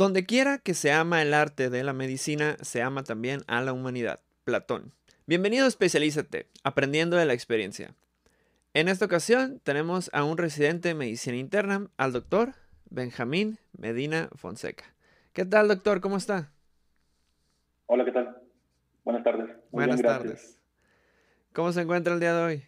Donde 0.00 0.24
quiera 0.24 0.58
que 0.58 0.74
se 0.74 0.92
ama 0.92 1.20
el 1.20 1.34
arte 1.34 1.68
de 1.68 1.84
la 1.84 1.92
medicina, 1.92 2.56
se 2.62 2.80
ama 2.80 3.02
también 3.02 3.40
a 3.48 3.60
la 3.60 3.72
humanidad. 3.72 4.20
Platón. 4.44 4.92
Bienvenido 5.26 5.66
a 5.66 5.68
Especialízate, 5.68 6.46
aprendiendo 6.64 7.16
de 7.16 7.26
la 7.26 7.34
experiencia. 7.34 7.94
En 8.72 8.88
esta 8.88 9.04
ocasión 9.04 9.60
tenemos 9.62 10.08
a 10.14 10.24
un 10.24 10.38
residente 10.38 10.88
de 10.88 10.94
medicina 10.94 11.36
interna, 11.36 11.88
al 11.96 12.12
doctor 12.12 12.54
Benjamín 12.88 13.58
Medina 13.76 14.30
Fonseca. 14.36 14.84
¿Qué 15.32 15.44
tal, 15.44 15.68
doctor? 15.68 16.00
¿Cómo 16.00 16.16
está? 16.16 16.50
Hola, 17.86 18.04
¿qué 18.04 18.12
tal? 18.12 18.40
Buenas 19.04 19.24
tardes. 19.24 19.50
Buenas 19.70 20.00
tardes. 20.00 20.59
¿Cómo 21.52 21.72
se 21.72 21.80
encuentra 21.82 22.14
el 22.14 22.20
día 22.20 22.34
de 22.34 22.42
hoy? 22.42 22.62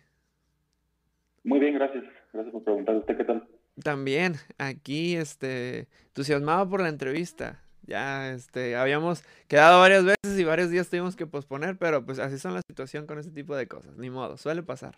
Muy 1.44 1.60
bien, 1.60 1.74
gracias. 1.74 2.04
Gracias 2.32 2.52
por 2.52 2.64
preguntar. 2.64 2.96
¿Usted 2.96 3.16
qué 3.16 3.24
tal? 3.24 3.46
También, 3.82 4.34
aquí, 4.58 5.16
este, 5.16 5.88
entusiasmado 6.08 6.68
por 6.68 6.80
la 6.80 6.88
entrevista. 6.88 7.62
Ya, 7.86 8.32
este, 8.32 8.76
habíamos 8.76 9.24
quedado 9.48 9.80
varias 9.80 10.04
veces 10.04 10.38
y 10.38 10.44
varios 10.44 10.70
días 10.70 10.88
tuvimos 10.88 11.16
que 11.16 11.26
posponer, 11.26 11.76
pero 11.78 12.04
pues 12.04 12.18
así 12.18 12.38
son 12.38 12.54
la 12.54 12.62
situación 12.62 13.06
con 13.06 13.18
ese 13.18 13.30
tipo 13.30 13.56
de 13.56 13.66
cosas. 13.66 13.96
Ni 13.96 14.10
modo, 14.10 14.36
suele 14.36 14.62
pasar. 14.62 14.96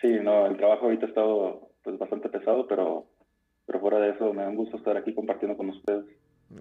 Sí, 0.00 0.08
no, 0.22 0.46
el 0.46 0.56
trabajo 0.56 0.84
ahorita 0.84 1.06
ha 1.06 1.08
estado 1.08 1.70
pues 1.82 1.98
bastante 1.98 2.28
pesado, 2.28 2.66
pero, 2.66 3.06
pero 3.66 3.80
fuera 3.80 3.98
de 3.98 4.10
eso 4.10 4.32
me 4.32 4.42
da 4.42 4.48
un 4.48 4.56
gusto 4.56 4.76
estar 4.76 4.96
aquí 4.96 5.14
compartiendo 5.14 5.56
con 5.56 5.70
ustedes. 5.70 6.04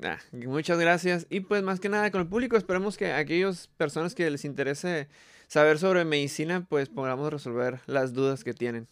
Ah, 0.03 0.17
muchas 0.31 0.79
gracias. 0.79 1.27
Y 1.29 1.41
pues 1.41 1.63
más 1.63 1.79
que 1.79 1.89
nada 1.89 2.11
con 2.11 2.21
el 2.21 2.27
público, 2.27 2.57
esperemos 2.57 2.97
que 2.97 3.11
aquellas 3.11 3.67
personas 3.67 4.15
que 4.15 4.29
les 4.29 4.45
interese 4.45 5.07
saber 5.47 5.77
sobre 5.77 6.05
medicina, 6.05 6.65
pues 6.67 6.89
podamos 6.89 7.31
resolver 7.31 7.79
las 7.85 8.13
dudas 8.13 8.43
que 8.43 8.53
tienen. 8.53 8.87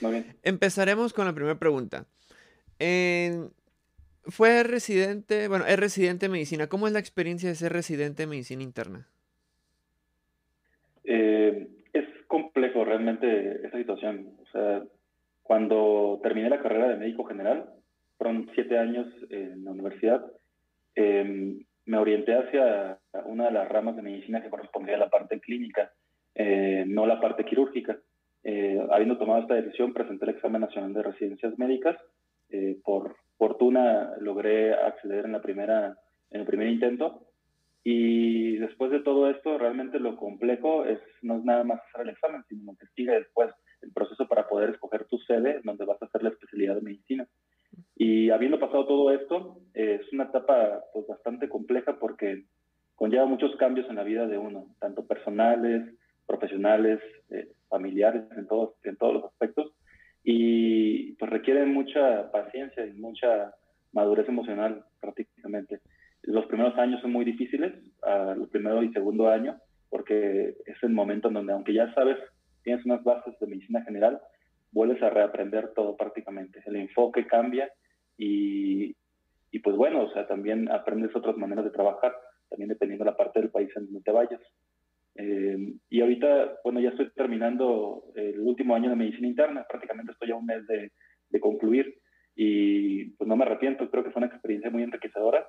Muy 0.00 0.12
bien. 0.12 0.36
Empezaremos 0.42 1.12
con 1.12 1.26
la 1.26 1.32
primera 1.32 1.58
pregunta. 1.58 2.06
fue 4.26 4.62
residente, 4.64 5.48
bueno, 5.48 5.66
es 5.66 5.78
residente 5.78 6.26
de 6.26 6.32
medicina. 6.32 6.66
¿Cómo 6.66 6.86
es 6.86 6.92
la 6.92 6.98
experiencia 6.98 7.48
de 7.48 7.54
ser 7.54 7.72
residente 7.72 8.24
de 8.24 8.26
medicina 8.26 8.62
interna? 8.62 9.06
Eh, 11.04 11.68
es 11.92 12.04
complejo 12.26 12.84
realmente 12.84 13.66
esa 13.66 13.78
situación. 13.78 14.36
O 14.42 14.46
sea, 14.50 14.82
cuando 15.42 16.20
terminé 16.22 16.48
la 16.48 16.62
carrera 16.62 16.88
de 16.88 16.96
médico 16.96 17.24
general, 17.24 17.70
fueron 18.16 18.50
siete 18.54 18.78
años 18.78 19.06
en 19.30 19.64
la 19.64 19.72
universidad, 19.72 20.24
em, 20.94 21.64
me 21.86 21.98
orienté 21.98 22.34
hacia 22.34 22.98
una 23.26 23.46
de 23.46 23.52
las 23.52 23.68
ramas 23.68 23.96
de 23.96 24.02
medicina 24.02 24.42
que 24.42 24.50
correspondía 24.50 24.96
a 24.96 24.98
la 24.98 25.10
parte 25.10 25.40
clínica, 25.40 25.92
eh, 26.34 26.84
no 26.86 27.06
la 27.06 27.20
parte 27.20 27.44
quirúrgica. 27.44 27.98
Eh, 28.42 28.78
habiendo 28.90 29.18
tomado 29.18 29.42
esta 29.42 29.54
decisión, 29.54 29.92
presenté 29.92 30.24
el 30.24 30.32
examen 30.32 30.62
nacional 30.62 30.92
de 30.92 31.02
residencias 31.02 31.58
médicas. 31.58 31.96
Eh, 32.50 32.78
por 32.84 33.16
fortuna 33.38 34.12
logré 34.20 34.74
acceder 34.74 35.24
en, 35.24 35.32
la 35.32 35.42
primera, 35.42 35.96
en 36.30 36.40
el 36.40 36.46
primer 36.46 36.68
intento. 36.68 37.26
Y 37.82 38.56
después 38.56 38.90
de 38.90 39.00
todo 39.00 39.28
esto, 39.28 39.58
realmente 39.58 39.98
lo 39.98 40.16
complejo 40.16 40.86
es, 40.86 41.00
no 41.22 41.38
es 41.38 41.44
nada 41.44 41.64
más 41.64 41.80
hacer 41.80 42.06
el 42.06 42.14
examen, 42.14 42.42
sino 42.48 42.74
que 42.76 42.86
sigue 42.96 43.12
después 43.12 43.50
el 43.82 43.92
proceso 43.92 44.26
para 44.26 44.48
poder 44.48 44.70
escoger 44.70 45.04
tu 45.04 45.18
sede 45.18 45.60
donde 45.64 45.84
vas 45.84 46.00
a 46.00 46.06
hacer 46.06 46.22
la 46.22 46.30
especialidad 46.30 46.76
de 46.76 46.80
medicina. 46.80 47.28
Y 47.96 48.30
habiendo 48.30 48.58
pasado 48.58 48.86
todo 48.86 49.10
esto, 49.12 49.58
es 49.74 50.00
una 50.12 50.24
etapa 50.24 50.82
pues, 50.92 51.06
bastante 51.06 51.48
compleja 51.48 51.98
porque 51.98 52.44
conlleva 52.94 53.26
muchos 53.26 53.54
cambios 53.56 53.88
en 53.88 53.96
la 53.96 54.04
vida 54.04 54.26
de 54.26 54.38
uno, 54.38 54.74
tanto 54.80 55.06
personales, 55.06 55.82
profesionales, 56.26 57.00
eh, 57.30 57.48
familiares, 57.68 58.24
en 58.36 58.46
todos, 58.46 58.74
en 58.84 58.96
todos 58.96 59.14
los 59.14 59.24
aspectos, 59.24 59.72
y 60.22 61.12
pues 61.14 61.30
requiere 61.30 61.66
mucha 61.66 62.30
paciencia 62.30 62.86
y 62.86 62.92
mucha 62.94 63.52
madurez 63.92 64.28
emocional 64.28 64.84
prácticamente. 65.00 65.80
Los 66.22 66.46
primeros 66.46 66.76
años 66.78 67.02
son 67.02 67.12
muy 67.12 67.24
difíciles, 67.24 67.74
el 68.04 68.48
primero 68.48 68.82
y 68.82 68.92
segundo 68.92 69.28
año, 69.28 69.58
porque 69.90 70.54
es 70.64 70.82
el 70.82 70.90
momento 70.90 71.28
en 71.28 71.34
donde, 71.34 71.52
aunque 71.52 71.74
ya 71.74 71.92
sabes, 71.94 72.16
tienes 72.62 72.84
unas 72.86 73.04
bases 73.04 73.38
de 73.38 73.46
medicina 73.46 73.82
general, 73.84 74.20
vuelves 74.74 75.00
a 75.02 75.08
reaprender 75.10 75.72
todo 75.72 75.96
prácticamente. 75.96 76.60
El 76.66 76.76
enfoque 76.76 77.26
cambia 77.26 77.72
y, 78.18 78.94
y 79.50 79.58
pues 79.60 79.76
bueno, 79.76 80.02
o 80.02 80.12
sea, 80.12 80.26
también 80.26 80.70
aprendes 80.70 81.14
otras 81.14 81.36
maneras 81.36 81.64
de 81.64 81.70
trabajar, 81.70 82.12
también 82.50 82.68
dependiendo 82.68 83.04
de 83.04 83.12
la 83.12 83.16
parte 83.16 83.40
del 83.40 83.50
país 83.50 83.70
en 83.76 83.86
donde 83.86 84.02
te 84.02 84.10
vayas. 84.10 84.40
Eh, 85.14 85.74
y 85.88 86.00
ahorita, 86.00 86.58
bueno, 86.64 86.80
ya 86.80 86.88
estoy 86.88 87.08
terminando 87.12 88.02
el 88.16 88.40
último 88.40 88.74
año 88.74 88.90
de 88.90 88.96
medicina 88.96 89.28
interna, 89.28 89.64
prácticamente 89.68 90.10
estoy 90.10 90.32
a 90.32 90.36
un 90.36 90.44
mes 90.44 90.66
de, 90.66 90.90
de 91.30 91.40
concluir 91.40 91.94
y 92.34 93.10
pues 93.10 93.28
no 93.28 93.36
me 93.36 93.44
arrepiento, 93.44 93.88
creo 93.88 94.02
que 94.02 94.10
fue 94.10 94.20
una 94.20 94.32
experiencia 94.32 94.70
muy 94.70 94.82
enriquecedora 94.82 95.46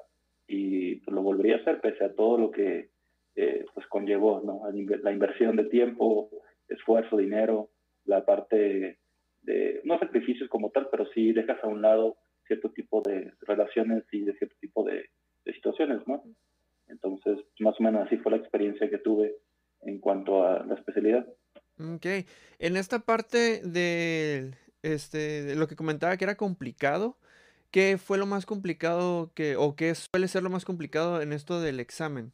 y 0.48 0.98
pues 0.98 1.16
lo 1.16 1.24
volvería 1.24 1.56
a 1.56 1.60
hacer 1.62 1.82
pese 1.82 2.06
a 2.06 2.14
todo 2.14 2.38
lo 2.38 2.52
que 2.52 2.90
eh, 3.36 3.66
pues 3.74 3.88
conllevó, 3.88 4.42
¿no? 4.46 4.62
La 5.02 5.12
inversión 5.12 5.56
de 5.56 5.66
tiempo, 5.66 6.30
esfuerzo, 6.70 7.18
dinero, 7.18 7.70
la 8.06 8.24
parte 8.24 9.00
de, 9.46 9.82
no 9.84 10.00
sacrificios 10.00 10.50
como 10.50 10.70
tal, 10.72 10.88
pero 10.92 11.06
sí 11.14 11.32
dejas 11.32 11.64
a 11.64 11.68
un 11.68 11.82
lado 11.82 12.18
cierto 12.48 12.70
tipo 12.72 13.02
de 13.02 13.34
relaciones 13.42 14.04
y 14.12 14.22
de 14.22 14.34
cierto 14.38 14.56
tipo 14.60 14.84
de, 14.84 15.10
situaciones, 15.46 16.02
¿no? 16.08 16.24
Entonces, 16.88 17.38
más 17.60 17.80
o 17.80 17.84
menos 17.84 18.08
así 18.08 18.18
fue 18.18 18.32
la 18.32 18.38
experiencia 18.38 18.90
que 18.90 18.98
tuve 18.98 19.36
en 19.82 20.00
cuanto 20.00 20.44
a 20.44 20.66
la 20.66 20.74
especialidad. 20.74 21.28
Ok. 21.80 22.06
En 22.58 22.78
esta 22.78 22.98
parte 23.00 23.62
de, 23.64 24.56
este, 24.82 25.44
de 25.44 25.56
lo 25.56 25.68
que 25.68 25.76
comentaba 25.76 26.18
que 26.18 26.24
era 26.24 26.36
complicado, 26.36 27.16
¿qué 27.70 28.00
fue 28.00 28.18
lo 28.18 28.26
más 28.26 28.48
complicado 28.48 29.32
que, 29.36 29.56
o 29.56 29.76
qué 29.76 29.94
suele 29.94 30.28
ser 30.28 30.42
lo 30.42 30.50
más 30.50 30.66
complicado 30.66 31.22
en 31.22 31.32
esto 31.32 31.62
del 31.62 31.80
examen? 31.80 32.32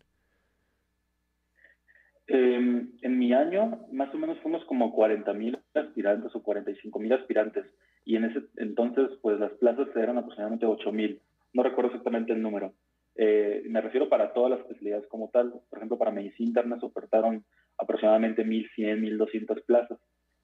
Em, 2.27 2.91
en 3.01 3.19
mi 3.19 3.33
año, 3.33 3.85
más 3.91 4.13
o 4.13 4.17
menos 4.17 4.39
fuimos 4.39 4.63
como 4.65 4.93
40 4.93 5.33
mil 5.33 5.57
aspirantes 5.73 6.33
o 6.35 6.43
45 6.43 6.99
mil 6.99 7.13
aspirantes. 7.13 7.65
Y 8.05 8.15
en 8.15 8.25
ese 8.25 8.41
entonces, 8.57 9.09
pues 9.21 9.39
las 9.39 9.51
plazas 9.53 9.87
eran 9.95 10.17
aproximadamente 10.17 10.65
8 10.65 10.91
mil. 10.91 11.21
No 11.53 11.63
recuerdo 11.63 11.89
exactamente 11.89 12.33
el 12.33 12.41
número. 12.41 12.73
Eh, 13.15 13.63
me 13.67 13.81
refiero 13.81 14.07
para 14.07 14.33
todas 14.33 14.51
las 14.51 14.59
especialidades 14.61 15.07
como 15.07 15.29
tal. 15.29 15.53
Por 15.69 15.79
ejemplo, 15.79 15.97
para 15.97 16.11
medicina 16.11 16.49
interna 16.49 16.79
se 16.79 16.85
ofertaron 16.85 17.43
aproximadamente 17.77 18.45
1.100, 18.45 18.99
1.200 18.99 19.65
plazas. 19.65 19.99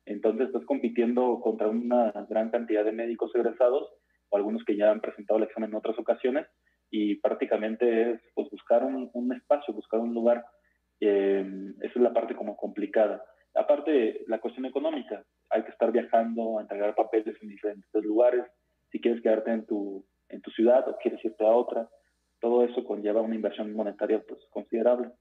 Entonces 0.05 0.47
estás 0.47 0.65
compitiendo 0.65 1.39
contra 1.41 1.67
una 1.67 2.11
gran 2.29 2.49
cantidad 2.49 2.83
de 2.83 2.91
médicos 2.91 3.33
egresados 3.35 3.89
o 4.29 4.37
algunos 4.37 4.63
que 4.63 4.75
ya 4.75 4.91
han 4.91 5.01
presentado 5.01 5.37
el 5.37 5.45
examen 5.45 5.69
en 5.69 5.75
otras 5.75 5.97
ocasiones 5.99 6.47
y 6.89 7.15
prácticamente 7.15 8.11
es 8.11 8.21
pues, 8.33 8.49
buscar 8.49 8.83
un, 8.83 9.09
un 9.13 9.33
espacio, 9.33 9.73
buscar 9.73 9.99
un 9.99 10.13
lugar. 10.13 10.45
Eh, 10.99 11.45
esa 11.81 11.93
es 11.93 12.01
la 12.01 12.13
parte 12.13 12.35
como 12.35 12.57
complicada. 12.57 13.23
Aparte, 13.53 14.23
la 14.27 14.39
cuestión 14.39 14.65
económica. 14.65 15.23
Hay 15.49 15.63
que 15.63 15.71
estar 15.71 15.91
viajando 15.91 16.57
a 16.57 16.61
entregar 16.61 16.95
papeles 16.95 17.35
en 17.41 17.49
diferentes 17.49 18.03
lugares. 18.03 18.43
Si 18.91 18.99
quieres 18.99 19.21
quedarte 19.21 19.51
en 19.51 19.65
tu, 19.65 20.05
en 20.29 20.41
tu 20.41 20.51
ciudad 20.51 20.87
o 20.87 20.97
quieres 20.97 21.23
irte 21.23 21.45
a 21.45 21.49
otra 21.49 21.89
todo 22.39 22.63
eso 22.63 22.83
conlleva 22.83 23.21
una 23.21 23.35
inversión 23.35 23.73
monetaria 23.73 24.21
pues 24.27 24.39
considerable. 24.51 25.11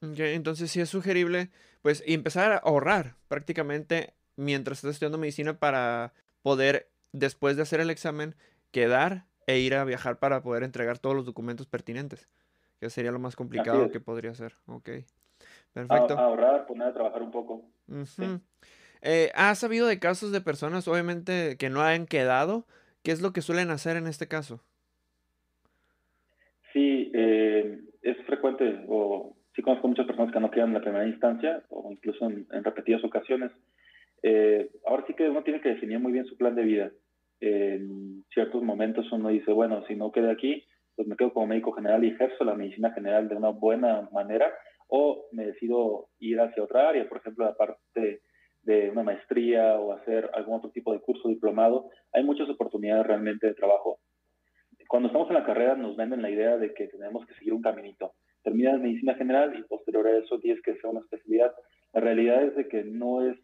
entonces 0.00 0.70
sí 0.70 0.80
es 0.80 0.88
sugerible 0.88 1.50
pues 1.82 2.02
empezar 2.06 2.52
a 2.52 2.56
ahorrar 2.56 3.16
prácticamente 3.28 4.14
mientras 4.36 4.78
estás 4.78 4.92
estudiando 4.92 5.18
medicina 5.18 5.58
para 5.58 6.12
poder 6.42 6.88
después 7.12 7.56
de 7.56 7.62
hacer 7.62 7.80
el 7.80 7.90
examen 7.90 8.34
quedar 8.70 9.24
e 9.46 9.58
ir 9.58 9.74
a 9.74 9.84
viajar 9.84 10.18
para 10.18 10.42
poder 10.42 10.62
entregar 10.62 10.98
todos 10.98 11.14
los 11.14 11.26
documentos 11.26 11.66
pertinentes, 11.66 12.28
que 12.84 12.90
sería 12.90 13.12
lo 13.12 13.18
más 13.18 13.34
complicado 13.34 13.90
que 13.90 13.98
podría 13.98 14.34
ser. 14.34 14.56
Ok, 14.66 14.90
perfecto. 15.72 16.18
ahorrar, 16.18 16.66
poner 16.66 16.88
a 16.88 16.92
trabajar 16.92 17.22
un 17.22 17.30
poco. 17.30 17.64
Eh, 19.00 19.30
¿Has 19.34 19.60
sabido 19.60 19.86
de 19.86 19.98
casos 19.98 20.32
de 20.32 20.42
personas, 20.42 20.86
obviamente, 20.86 21.56
que 21.58 21.70
no 21.70 21.80
han 21.80 22.04
quedado? 22.04 22.66
¿Qué 23.02 23.10
es 23.10 23.22
lo 23.22 23.32
que 23.32 23.40
suelen 23.40 23.70
hacer 23.70 23.96
en 23.96 24.06
este 24.06 24.28
caso? 24.28 24.60
Sí, 26.74 27.10
eh, 27.14 27.80
es 28.02 28.18
frecuente, 28.26 28.84
o 28.86 29.34
sí 29.56 29.62
conozco 29.62 29.88
muchas 29.88 30.06
personas 30.06 30.30
que 30.30 30.40
no 30.40 30.50
quedan 30.50 30.68
en 30.68 30.74
la 30.74 30.82
primera 30.82 31.06
instancia, 31.06 31.62
o 31.70 31.90
incluso 31.90 32.26
en, 32.26 32.46
repetidas 32.64 33.02
ocasiones. 33.02 33.50
Eh, 34.22 34.70
ahora 34.86 35.04
sí 35.06 35.14
que 35.14 35.30
uno 35.30 35.42
tiene 35.42 35.62
que 35.62 35.70
definir 35.70 36.00
muy 36.00 36.12
bien 36.12 36.26
su 36.26 36.36
plan 36.36 36.54
de 36.54 36.64
vida. 36.64 36.90
en 37.40 38.24
ciertos 38.34 38.62
momentos 38.62 39.10
uno 39.10 39.30
dice, 39.30 39.52
bueno, 39.52 39.82
si 39.86 39.96
no 39.96 40.12
quedo 40.12 40.30
aquí, 40.30 40.66
pues 40.96 41.08
me 41.08 41.16
quedo 41.16 41.32
como 41.32 41.46
médico 41.46 41.72
general 41.72 42.04
y 42.04 42.08
ejerzo 42.08 42.44
la 42.44 42.54
medicina 42.54 42.92
general 42.92 43.28
de 43.28 43.36
una 43.36 43.50
buena 43.50 44.08
manera, 44.12 44.52
o 44.88 45.26
me 45.32 45.46
decido 45.46 46.08
ir 46.18 46.40
hacia 46.40 46.62
otra 46.62 46.88
área, 46.88 47.08
por 47.08 47.18
ejemplo, 47.18 47.46
aparte 47.46 48.20
de 48.62 48.90
una 48.90 49.02
maestría 49.02 49.78
o 49.78 49.92
hacer 49.92 50.30
algún 50.34 50.56
otro 50.56 50.70
tipo 50.70 50.92
de 50.92 51.00
curso 51.00 51.28
diplomado. 51.28 51.90
Hay 52.12 52.24
muchas 52.24 52.48
oportunidades 52.48 53.06
realmente 53.06 53.46
de 53.46 53.54
trabajo 53.54 53.98
cuando 54.94 55.08
estamos 55.08 55.28
en 55.28 55.34
la 55.34 55.44
carrera 55.44 55.74
nos 55.74 55.96
venden 55.96 56.22
la 56.22 56.30
idea 56.30 56.56
de 56.56 56.72
que 56.72 56.86
tenemos 56.86 57.26
que 57.26 57.34
seguir 57.34 57.52
un 57.52 57.62
caminito. 57.62 58.12
terminas 58.44 58.80
medicina 58.80 59.14
general 59.14 59.58
y 59.58 59.62
posterior 59.64 60.06
a 60.06 60.18
eso 60.18 60.38
tienes 60.38 60.62
que 60.62 60.70
hacer 60.70 60.86
una 60.86 61.00
especialidad. 61.00 61.52
La 61.92 62.00
realidad 62.00 62.44
es 62.44 62.54
de 62.54 62.68
que 62.68 62.84
no 62.84 63.28
es, 63.28 63.36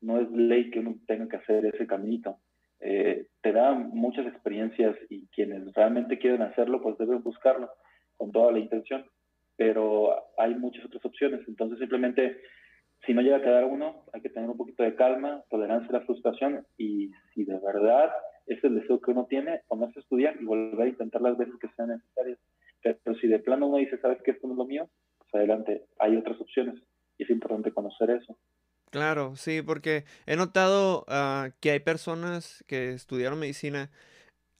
no 0.00 0.18
es 0.18 0.30
ley 0.30 0.70
que 0.70 0.78
uno 0.78 0.96
tenga 1.06 1.28
que 1.28 1.36
hacer 1.36 1.66
ese 1.66 1.86
caminito. 1.86 2.38
Eh, 2.80 3.26
te 3.46 3.52
da 3.52 3.72
muchas 3.74 4.26
experiencias 4.26 4.96
y 5.08 5.28
quienes 5.28 5.72
realmente 5.72 6.18
quieren 6.18 6.42
hacerlo, 6.42 6.82
pues 6.82 6.98
deben 6.98 7.22
buscarlo 7.22 7.70
con 8.16 8.32
toda 8.32 8.50
la 8.50 8.58
intención. 8.58 9.04
Pero 9.56 10.16
hay 10.36 10.56
muchas 10.56 10.84
otras 10.84 11.04
opciones. 11.04 11.46
Entonces, 11.46 11.78
simplemente, 11.78 12.40
si 13.06 13.14
no 13.14 13.22
llega 13.22 13.36
a 13.36 13.42
quedar 13.42 13.64
uno, 13.66 14.02
hay 14.12 14.20
que 14.20 14.30
tener 14.30 14.50
un 14.50 14.56
poquito 14.56 14.82
de 14.82 14.96
calma, 14.96 15.44
tolerancia 15.48 15.90
a 15.90 16.00
la 16.00 16.06
frustración 16.06 16.66
y 16.76 17.12
si 17.32 17.44
de 17.44 17.56
verdad 17.60 18.10
es 18.48 18.62
el 18.64 18.80
deseo 18.80 19.00
que 19.00 19.12
uno 19.12 19.26
tiene, 19.26 19.60
ponerse 19.68 20.00
a 20.00 20.02
estudiar 20.02 20.34
y 20.40 20.44
volver 20.44 20.86
a 20.86 20.90
intentar 20.90 21.22
las 21.22 21.38
veces 21.38 21.54
que 21.60 21.68
sean 21.76 21.90
necesarias. 21.90 22.40
Pero 22.82 23.16
si 23.20 23.28
de 23.28 23.38
plano 23.38 23.68
uno 23.68 23.76
dice, 23.76 23.96
¿sabes 23.98 24.20
que 24.22 24.32
esto 24.32 24.48
no 24.48 24.54
es 24.54 24.58
lo 24.58 24.64
mío? 24.64 24.88
Pues 25.18 25.32
adelante, 25.34 25.84
hay 26.00 26.16
otras 26.16 26.40
opciones 26.40 26.82
y 27.16 27.22
es 27.22 27.30
importante 27.30 27.70
conocer 27.70 28.10
eso. 28.10 28.36
Claro, 28.90 29.36
sí, 29.36 29.62
porque 29.62 30.04
he 30.26 30.36
notado 30.36 31.04
uh, 31.08 31.50
que 31.60 31.72
hay 31.72 31.80
personas 31.80 32.64
que 32.66 32.92
estudiaron 32.92 33.38
medicina 33.38 33.90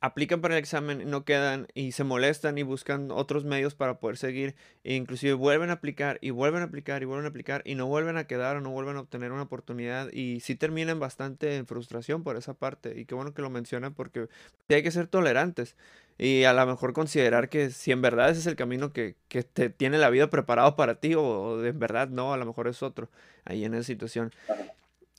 aplican 0.00 0.40
para 0.42 0.54
el 0.54 0.60
examen, 0.60 1.10
no 1.10 1.24
quedan 1.24 1.68
y 1.74 1.92
se 1.92 2.04
molestan 2.04 2.58
y 2.58 2.62
buscan 2.64 3.10
otros 3.10 3.44
medios 3.44 3.74
para 3.74 4.00
poder 4.00 4.16
seguir 4.18 4.56
e 4.84 4.94
inclusive 4.96 5.34
vuelven 5.34 5.70
a 5.70 5.74
aplicar 5.74 6.18
y 6.22 6.30
vuelven 6.30 6.62
a 6.62 6.66
aplicar 6.66 7.02
y 7.02 7.06
vuelven 7.06 7.26
a 7.26 7.30
aplicar 7.30 7.62
y 7.66 7.74
no 7.76 7.86
vuelven 7.86 8.16
a 8.18 8.26
quedar 8.26 8.56
o 8.56 8.60
no 8.62 8.70
vuelven 8.70 8.96
a 8.96 9.00
obtener 9.00 9.32
una 9.32 9.42
oportunidad 9.44 10.10
y 10.12 10.40
sí 10.40 10.56
terminan 10.56 11.00
bastante 11.00 11.56
en 11.56 11.66
frustración 11.66 12.22
por 12.24 12.36
esa 12.36 12.54
parte 12.54 12.98
y 13.00 13.06
qué 13.06 13.14
bueno 13.16 13.34
que 13.34 13.42
lo 13.42 13.50
mencionan 13.50 13.94
porque 13.94 14.28
hay 14.68 14.82
que 14.84 14.90
ser 14.92 15.08
tolerantes 15.08 15.76
y 16.18 16.44
a 16.44 16.52
lo 16.52 16.66
mejor 16.66 16.92
considerar 16.92 17.48
que 17.48 17.70
si 17.70 17.92
en 17.92 18.02
verdad 18.02 18.30
ese 18.30 18.40
es 18.40 18.46
el 18.46 18.56
camino 18.56 18.92
que, 18.92 19.16
que 19.28 19.42
te 19.42 19.70
tiene 19.70 19.98
la 19.98 20.10
vida 20.10 20.30
preparado 20.30 20.76
para 20.76 20.96
ti 21.00 21.14
o, 21.14 21.22
o 21.22 21.64
en 21.64 21.78
verdad 21.78 22.08
no, 22.08 22.32
a 22.32 22.36
lo 22.36 22.46
mejor 22.46 22.68
es 22.68 22.82
otro 22.82 23.08
ahí 23.44 23.64
en 23.64 23.74
esa 23.74 23.84
situación. 23.84 24.30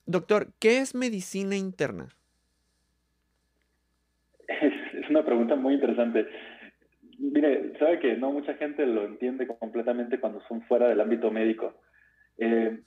Doctor, 0.05 0.47
¿qué 0.59 0.79
es 0.79 0.95
medicina 0.95 1.55
interna? 1.55 2.07
Es, 4.47 5.09
una 5.09 5.25
pregunta 5.25 5.55
muy 5.55 5.75
interesante. 5.75 6.27
Mire, 7.19 7.77
sabe 7.77 7.99
que 7.99 8.15
no 8.15 8.31
mucha 8.31 8.53
gente 8.55 8.85
lo 8.85 9.05
entiende 9.05 9.47
completamente 9.47 10.19
cuando 10.19 10.41
son 10.47 10.61
fuera 10.63 10.87
del 10.87 11.01
ámbito 11.01 11.31
médico. 11.31 11.81
Eh, 12.37 12.79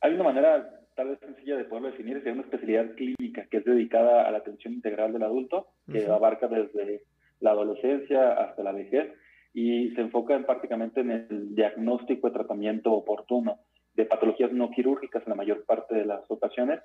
hay 0.00 0.14
una 0.14 0.24
manera 0.24 0.75
tal 0.96 1.08
vez 1.08 1.20
sencilla 1.20 1.56
de 1.56 1.64
poderlo 1.64 1.90
definir, 1.90 2.16
es 2.16 2.26
una 2.26 2.42
especialidad 2.42 2.94
clínica 2.94 3.46
que 3.50 3.58
es 3.58 3.64
dedicada 3.64 4.26
a 4.26 4.30
la 4.30 4.38
atención 4.38 4.74
integral 4.74 5.12
del 5.12 5.22
adulto, 5.22 5.68
que 5.92 6.06
abarca 6.06 6.48
desde 6.48 7.02
la 7.40 7.50
adolescencia 7.50 8.32
hasta 8.32 8.62
la 8.62 8.72
vejez 8.72 9.12
y 9.52 9.90
se 9.90 10.00
enfoca 10.00 10.34
en, 10.34 10.44
prácticamente 10.44 11.00
en 11.00 11.10
el 11.10 11.54
diagnóstico 11.54 12.28
y 12.28 12.32
tratamiento 12.32 12.92
oportuno 12.92 13.60
de 13.94 14.06
patologías 14.06 14.52
no 14.52 14.70
quirúrgicas 14.70 15.22
en 15.24 15.30
la 15.30 15.36
mayor 15.36 15.64
parte 15.64 15.94
de 15.94 16.06
las 16.06 16.28
ocasiones 16.30 16.80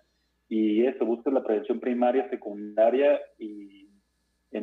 y 0.50 0.86
eso 0.86 1.06
busca 1.06 1.32
la 1.32 1.44
prevención 1.44 1.80
primaria, 1.80 2.30
secundaria 2.30 3.20
y 3.40 3.88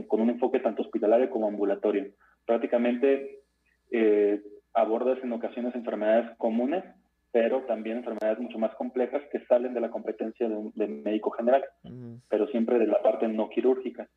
con 0.07 0.21
un 0.21 0.31
enfoque 0.31 0.61
tanto 0.61 0.83
hospitalario 0.83 1.31
como 1.31 1.49
ambulatorio. 1.49 2.13
Prácticamente 2.45 3.41
eh, 3.91 4.43
abordas 4.75 5.19
en 5.23 5.33
ocasiones 5.33 5.75
enfermedades 5.75 6.37
comunes, 6.37 6.85
pero 7.31 7.63
también 7.63 7.99
enfermedades 7.99 8.39
mucho 8.39 8.59
más 8.59 8.75
complejas 8.75 9.23
que 9.31 9.45
salen 9.47 9.75
de 9.75 9.81
la 9.81 9.91
competencia 9.91 10.49
de 10.49 10.55
un 10.55 10.73
médico 10.77 11.31
general, 11.31 11.65
pero 12.29 12.47
siempre 12.49 12.79
de 12.79 12.87
la 12.87 13.03
parte 13.03 13.29
no 13.29 13.49
quirúrgica. 13.49 14.09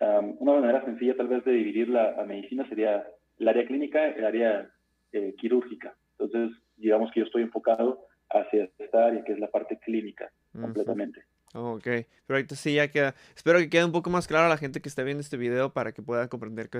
una 0.00 0.60
manera 0.60 0.84
sencilla 0.84 1.16
tal 1.16 1.28
vez 1.28 1.44
de 1.44 1.52
dividir 1.52 1.88
la, 1.88 2.24
medicina 2.26 2.68
sería 2.68 3.06
el 3.38 3.48
área 3.48 3.66
clínica, 3.66 4.08
el 4.08 4.24
área 4.24 4.70
eh, 5.12 5.34
quirúrgica. 5.38 5.94
Entonces, 6.18 6.56
digamos 6.76 7.10
que 7.12 7.20
yo 7.20 7.26
estoy 7.26 7.42
enfocado 7.42 8.06
hacia 8.30 8.68
esta 8.78 9.06
área, 9.06 9.24
que 9.24 9.32
es 9.32 9.38
la 9.38 9.50
parte 9.50 9.78
clínica, 9.78 10.30
completamente. 10.52 11.22
Ok, 11.52 11.82
perfecto, 12.26 12.54
sí, 12.54 12.74
ya 12.74 12.88
queda. 12.92 13.14
Espero 13.34 13.58
que 13.58 13.68
quede 13.68 13.84
un 13.84 13.90
poco 13.90 14.08
más 14.08 14.28
claro 14.28 14.46
a 14.46 14.48
la 14.48 14.56
gente 14.56 14.80
que 14.80 14.88
está 14.88 15.02
viendo 15.02 15.20
este 15.20 15.36
video 15.36 15.72
para 15.72 15.90
que 15.90 16.00
pueda 16.00 16.28
comprender 16.28 16.70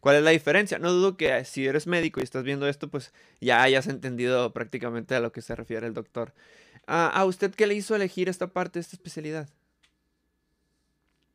cuál 0.00 0.16
es 0.16 0.22
la 0.22 0.30
diferencia. 0.30 0.78
No 0.78 0.92
dudo 0.92 1.16
que 1.16 1.36
eh, 1.36 1.44
si 1.44 1.66
eres 1.66 1.88
médico 1.88 2.20
y 2.20 2.22
estás 2.22 2.44
viendo 2.44 2.68
esto, 2.68 2.88
pues 2.88 3.12
ya 3.40 3.60
hayas 3.62 3.88
entendido 3.88 4.52
prácticamente 4.52 5.16
a 5.16 5.20
lo 5.20 5.32
que 5.32 5.40
se 5.40 5.56
refiere 5.56 5.88
el 5.88 5.94
doctor. 5.94 6.32
Ah, 6.86 7.10
¿A 7.12 7.24
usted 7.24 7.52
qué 7.56 7.66
le 7.66 7.74
hizo 7.74 7.96
elegir 7.96 8.28
esta 8.28 8.46
parte, 8.46 8.78
esta 8.78 8.94
especialidad? 8.94 9.48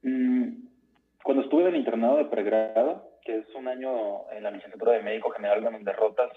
Mm, 0.04 0.68
cuando 1.22 1.44
estuve 1.44 1.64
en 1.64 1.68
el 1.70 1.76
internado 1.76 2.16
de 2.16 2.26
pregrado, 2.26 3.12
que 3.26 3.40
es 3.40 3.56
un 3.56 3.68
año 3.68 4.32
en 4.32 4.44
la 4.44 4.52
licenciatura 4.52 4.94
de 4.94 5.04
médico 5.04 5.32
general 5.32 5.62
de 5.62 5.84
derrotas 5.84 6.32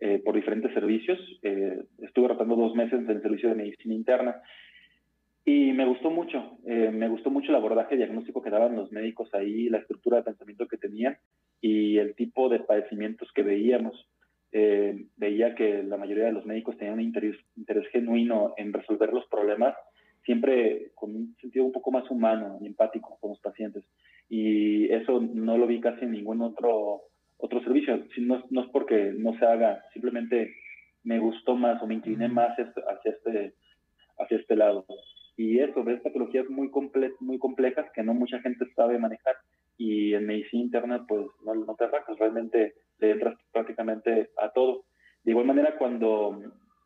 eh, 0.00 0.20
por 0.22 0.34
diferentes 0.34 0.74
servicios. 0.74 1.18
Eh, 1.42 1.84
estuve 2.02 2.28
rotando 2.28 2.54
dos 2.54 2.74
meses 2.74 2.98
en 2.98 3.08
el 3.08 3.22
servicio 3.22 3.48
de 3.48 3.54
medicina 3.54 3.94
interna 3.94 4.42
y 5.46 5.72
me 5.72 5.86
gustó 5.86 6.10
mucho. 6.10 6.58
Eh, 6.66 6.90
me 6.92 7.08
gustó 7.08 7.30
mucho 7.30 7.48
el 7.50 7.54
abordaje 7.54 7.96
diagnóstico 7.96 8.42
que 8.42 8.50
daban 8.50 8.76
los 8.76 8.92
médicos 8.92 9.32
ahí, 9.32 9.70
la 9.70 9.78
estructura 9.78 10.18
de 10.18 10.24
pensamiento 10.24 10.66
que 10.66 10.76
tenían 10.76 11.16
y 11.60 11.96
el 11.98 12.14
tipo 12.14 12.48
de 12.50 12.60
padecimientos 12.60 13.30
que 13.32 13.42
veíamos. 13.42 14.06
veía 15.16 15.54
que 15.54 15.82
la 15.82 15.96
mayoría 15.96 16.26
de 16.26 16.32
los 16.32 16.46
médicos 16.46 16.76
tenían 16.76 16.94
un 16.94 17.04
interés, 17.04 17.36
interés 17.56 17.86
genuino 17.88 18.54
en 18.56 18.72
resolver 18.72 19.12
los 19.12 19.26
problemas, 19.26 19.74
siempre 20.24 20.92
con 20.94 21.14
un 21.14 21.36
sentido 21.40 21.64
un 21.64 21.72
poco 21.72 21.90
más 21.90 22.10
humano 22.10 22.58
y 22.60 22.66
empático 22.66 23.16
con 23.20 23.30
los 23.30 23.40
pacientes. 23.40 23.84
Y 24.28 24.90
eso 24.92 25.20
no 25.20 25.56
lo 25.58 25.66
vi 25.66 25.80
casi 25.80 26.04
en 26.04 26.12
ningún 26.12 26.42
otro 26.42 27.02
otro 27.38 27.62
servicio. 27.62 28.04
No, 28.18 28.44
no 28.50 28.62
es 28.62 28.68
porque 28.70 29.12
no 29.16 29.38
se 29.38 29.46
haga, 29.46 29.82
simplemente 29.92 30.54
me 31.04 31.18
gustó 31.18 31.54
más 31.54 31.80
o 31.82 31.86
me 31.86 31.94
incliné 31.94 32.28
más 32.28 32.56
hacia 32.58 33.12
este, 33.12 33.54
hacia 34.18 34.38
este 34.38 34.56
lado. 34.56 34.86
Y 35.36 35.58
eso, 35.60 35.84
ves 35.84 36.00
patologías 36.00 36.48
muy, 36.48 36.70
comple 36.70 37.12
muy 37.20 37.38
complejas 37.38 37.86
que 37.94 38.02
no 38.02 38.14
mucha 38.14 38.40
gente 38.40 38.64
sabe 38.74 38.98
manejar. 38.98 39.36
Y 39.76 40.14
en 40.14 40.26
medicina 40.26 40.62
interna, 40.62 41.04
pues 41.06 41.26
no, 41.44 41.54
no 41.54 41.74
te 41.74 41.84
arrancas, 41.84 42.18
realmente 42.18 42.74
le 42.98 43.10
entras 43.10 43.38
prácticamente 43.52 44.30
a 44.38 44.50
todo. 44.50 44.84
De 45.22 45.32
igual 45.32 45.46
manera, 45.46 45.76
cuando, 45.76 46.40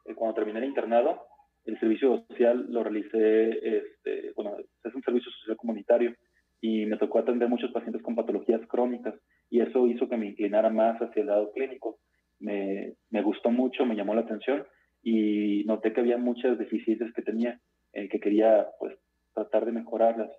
eh, 0.07 0.15
cuando 0.15 0.35
terminé 0.35 0.59
el 0.59 0.65
internado, 0.65 1.21
el 1.65 1.79
servicio 1.79 2.25
social 2.29 2.67
lo 2.71 2.83
realicé, 2.83 3.51
este, 3.51 4.33
bueno, 4.35 4.57
es 4.83 4.95
un 4.95 5.03
servicio 5.03 5.31
social 5.31 5.57
comunitario 5.57 6.15
y 6.61 6.87
me 6.87 6.97
tocó 6.97 7.19
atender 7.19 7.49
muchos 7.49 7.71
pacientes 7.71 8.03
con 8.03 8.17
patologías 8.17 8.61
crónicas 8.67 9.15
y 9.49 9.61
eso 9.61 9.87
hizo 9.87 10.09
que 10.09 10.17
me 10.17 10.27
inclinara 10.27 10.71
más 10.71 11.01
hacia 11.01 11.21
el 11.21 11.29
lado 11.29 11.53
clínico. 11.53 11.99
Me, 12.39 12.95
me 13.11 13.23
gustó 13.23 13.51
mucho, 13.51 13.85
me 13.85 13.95
llamó 13.95 14.15
la 14.15 14.23
atención 14.23 14.65
y 15.03 15.65
noté 15.65 15.93
que 15.93 16.01
había 16.01 16.19
muchas 16.19 16.59
deficiencias 16.59 17.13
que 17.15 17.23
tenía, 17.23 17.61
eh, 17.93 18.09
que 18.09 18.21
quería 18.21 18.69
pues 18.79 18.97
tratar 19.35 19.67
de 19.67 19.73
mejorarlas 19.73 20.31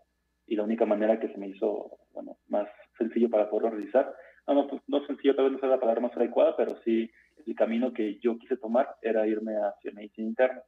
y 0.47 0.55
la 0.55 0.63
única 0.63 0.85
manera 0.85 1.19
que 1.19 1.29
se 1.29 1.37
me 1.37 1.47
hizo 1.47 1.97
bueno, 2.13 2.37
más 2.47 2.67
sencillo 2.97 3.29
para 3.29 3.49
poderlo 3.49 3.71
realizar, 3.71 4.13
no, 4.47 4.53
no, 4.53 4.67
pues, 4.67 4.81
no 4.87 5.05
sencillo, 5.05 5.35
tal 5.35 5.45
vez 5.45 5.53
no 5.53 5.59
sea 5.59 5.69
la 5.69 5.79
palabra 5.79 6.01
más 6.01 6.15
adecuada, 6.15 6.55
pero 6.57 6.77
sí 6.83 7.09
el 7.45 7.55
camino 7.55 7.93
que 7.93 8.19
yo 8.19 8.37
quise 8.37 8.57
tomar 8.57 8.95
era 9.01 9.27
irme 9.27 9.53
hacia 9.55 9.91
medicina 9.91 10.27
interna. 10.27 10.61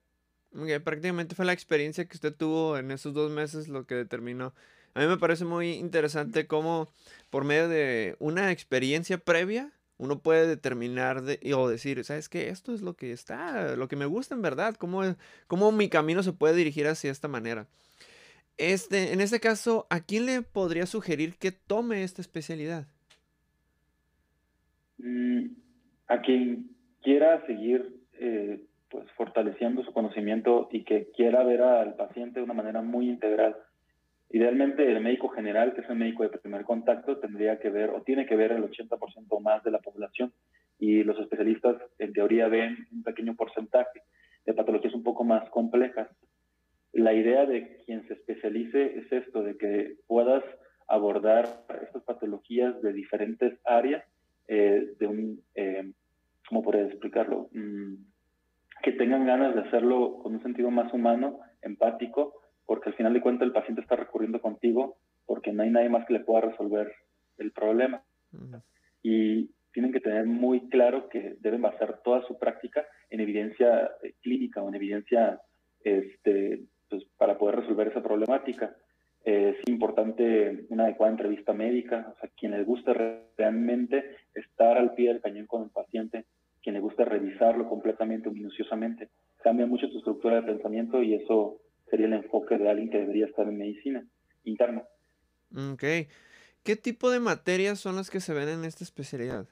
Okay, 0.56 0.80
prácticamente 0.80 1.36
fue 1.36 1.46
la 1.46 1.54
experiencia 1.54 2.06
que 2.06 2.16
usted 2.16 2.36
tuvo 2.36 2.78
en 2.78 2.92
esos 2.92 3.14
dos 3.14 3.32
meses 3.32 3.68
lo 3.68 3.86
que 3.86 3.96
determinó 3.96 4.54
a 4.96 5.02
mí 5.02 5.08
me 5.08 5.18
parece 5.18 5.46
muy 5.46 5.72
interesante 5.72 6.46
cómo 6.46 6.88
por 7.30 7.46
medio 7.46 7.68
de 7.68 8.16
una 8.20 8.52
experiencia 8.52 9.18
previa 9.18 9.72
uno 10.04 10.20
puede 10.20 10.48
determinar 10.48 11.22
de, 11.22 11.40
o 11.56 11.70
decir, 11.70 12.04
¿sabes 12.04 12.30
qué? 12.30 12.50
Esto 12.50 12.74
es 12.74 12.82
lo 12.82 12.96
que 12.96 13.12
está, 13.12 13.76
lo 13.76 13.88
que 13.88 13.96
me 13.96 14.06
gusta 14.06 14.36
en 14.36 14.42
verdad, 14.42 14.76
cómo, 14.76 15.02
cómo 15.48 15.72
mi 15.72 15.90
camino 15.90 16.22
se 16.24 16.34
puede 16.34 16.56
dirigir 16.56 16.88
hacia 16.88 17.12
esta 17.12 17.28
manera. 17.28 17.68
Este, 18.58 19.14
en 19.14 19.22
este 19.22 19.40
caso, 19.40 19.88
¿a 19.90 20.02
quién 20.02 20.26
le 20.26 20.42
podría 20.42 20.86
sugerir 20.86 21.38
que 21.38 21.52
tome 21.52 22.04
esta 22.04 22.22
especialidad? 22.22 22.86
Mm, 24.98 25.48
a 26.08 26.22
quien 26.22 26.70
quiera 27.02 27.46
seguir 27.48 27.96
eh, 28.14 28.62
pues 28.90 29.10
fortaleciendo 29.18 29.84
su 29.84 29.94
conocimiento 29.94 30.70
y 30.72 30.84
que 30.84 31.10
quiera 31.16 31.44
ver 31.44 31.62
al 31.62 31.96
paciente 31.96 32.40
de 32.40 32.44
una 32.44 32.54
manera 32.54 32.82
muy 32.82 33.10
integral 33.10 33.56
Idealmente 34.34 34.92
el 34.92 35.00
médico 35.00 35.30
general, 35.30 35.76
que 35.76 35.82
es 35.82 35.90
el 35.92 35.96
médico 35.96 36.24
de 36.24 36.30
primer 36.30 36.64
contacto, 36.64 37.20
tendría 37.20 37.60
que 37.60 37.70
ver 37.70 37.92
o 37.92 38.02
tiene 38.02 38.26
que 38.26 38.36
ver 38.36 38.52
el 38.52 38.64
80% 38.64 39.40
más 39.40 39.64
de 39.64 39.70
la 39.70 39.78
población 39.78 40.34
y 40.80 41.04
los 41.04 41.20
especialistas 41.20 41.78
en 42.00 42.14
teoría 42.14 42.48
ven 42.48 42.88
un 42.92 43.04
pequeño 43.04 43.36
porcentaje 43.36 44.02
de 44.44 44.54
patologías 44.56 44.96
un 44.96 45.04
poco 45.04 45.24
más 45.24 45.48
complejas. 45.52 46.10
La 46.94 47.14
idea 47.14 47.46
de 47.46 47.78
quien 47.86 48.08
se 48.08 48.16
especialice 48.16 48.98
es 48.98 49.12
esto, 49.12 49.44
de 49.44 49.56
que 49.56 49.98
puedas 50.08 50.44
abordar 50.88 51.46
estas 51.84 52.02
patologías 52.02 52.82
de 52.82 52.92
diferentes 52.92 53.60
áreas, 53.66 54.04
eh, 54.48 54.96
de 55.00 55.06
un, 55.06 55.44
eh, 55.54 55.92
¿cómo 56.50 56.64
podría 56.64 56.88
explicarlo? 56.88 57.50
Mm, 57.52 57.98
que 58.82 58.94
tengan 58.94 59.28
ganas 59.28 59.54
de 59.54 59.62
hacerlo 59.62 60.18
con 60.24 60.34
un 60.34 60.42
sentido 60.42 60.72
más 60.72 60.92
humano, 60.92 61.40
empático, 61.62 62.43
porque 62.66 62.90
al 62.90 62.96
final 62.96 63.14
de 63.14 63.22
cuentas 63.22 63.46
el 63.46 63.54
paciente 63.54 63.82
está 63.82 63.96
recurriendo 63.96 64.42
contigo 64.42 64.98
porque 65.26 65.52
no 65.52 65.64
hay 65.64 65.70
nadie 65.70 65.90
más 65.90 66.06
que 66.06 66.14
le 66.14 66.20
pueda 66.20 66.42
resolver 66.42 66.92
el 67.38 67.52
problema. 67.52 68.04
Y 69.02 69.50
tienen 69.74 69.92
que 69.92 70.00
tener 70.00 70.26
muy 70.26 70.70
claro 70.70 71.10
que 71.10 71.36
deben 71.40 71.62
basar 71.62 72.02
toda 72.04 72.22
su 72.28 72.38
práctica 72.38 72.86
en 73.10 73.20
evidencia 73.20 73.92
eh, 74.04 74.14
clínica 74.22 74.62
o 74.62 74.70
en 74.70 74.76
evidencia 74.76 75.42
este, 75.84 76.64
pues, 76.90 77.04
para 77.18 77.38
poder 77.38 77.58
resolver 77.58 77.88
esa 77.88 78.04
problemática. 78.04 78.76
es 79.26 79.58
importante 79.68 80.66
una 80.70 80.84
adecuada 80.84 81.14
entrevista 81.14 81.54
médica, 81.54 82.14
o 82.14 82.20
sea, 82.20 82.30
quien 82.38 82.52
les 82.52 82.66
guste 82.66 82.94
realmente 83.38 84.18
estar 84.36 84.78
al 84.78 84.94
pie 84.94 85.10
del 85.10 85.22
cañón 85.22 85.48
con 85.48 85.64
el 85.64 85.70
paciente, 85.70 86.26
quien 86.62 86.76
le 86.76 86.82
guste 86.82 87.06
revisarlo 87.06 87.68
completamente, 87.68 88.30
minuciosamente. 88.30 89.10
Cambia 89.44 89.66
mucho 89.66 89.90
tu 89.90 89.98
estructura 89.98 90.36
de 90.36 90.54
pensamiento 90.54 91.02
y 91.02 91.16
eso 91.16 91.60
sería 91.90 92.08
el 92.08 92.14
enfoque 92.14 92.58
de 92.58 92.70
alguien 92.70 92.90
que 92.90 93.00
debería 93.00 93.26
estar 93.26 93.48
en 93.48 93.58
medicina 93.58 94.06
interna. 94.44 94.84
Ok. 95.56 95.84
¿Qué 96.64 96.76
tipo 96.76 97.12
de 97.12 97.20
materias 97.20 97.80
son 97.80 97.96
las 97.96 98.10
que 98.10 98.20
se 98.20 98.34
ven 98.34 98.50
en 98.50 98.66
esta 98.66 98.84
especialidad? 98.84 99.48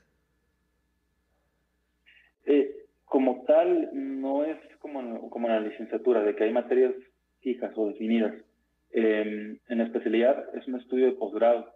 Eh, 2.45 2.85
como 3.05 3.43
tal, 3.45 3.89
no 3.93 4.45
es 4.45 4.57
como, 4.79 5.29
como 5.29 5.47
en 5.47 5.53
la 5.53 5.69
licenciatura, 5.69 6.23
de 6.23 6.35
que 6.35 6.45
hay 6.45 6.53
materias 6.53 6.93
fijas 7.41 7.71
o 7.75 7.87
definidas. 7.87 8.33
Em, 8.91 9.57
en 9.67 9.77
la 9.77 9.85
especialidad 9.85 10.43
es 10.55 10.67
un 10.67 10.75
estudio 10.75 11.07
de 11.07 11.13
posgrado, 11.13 11.71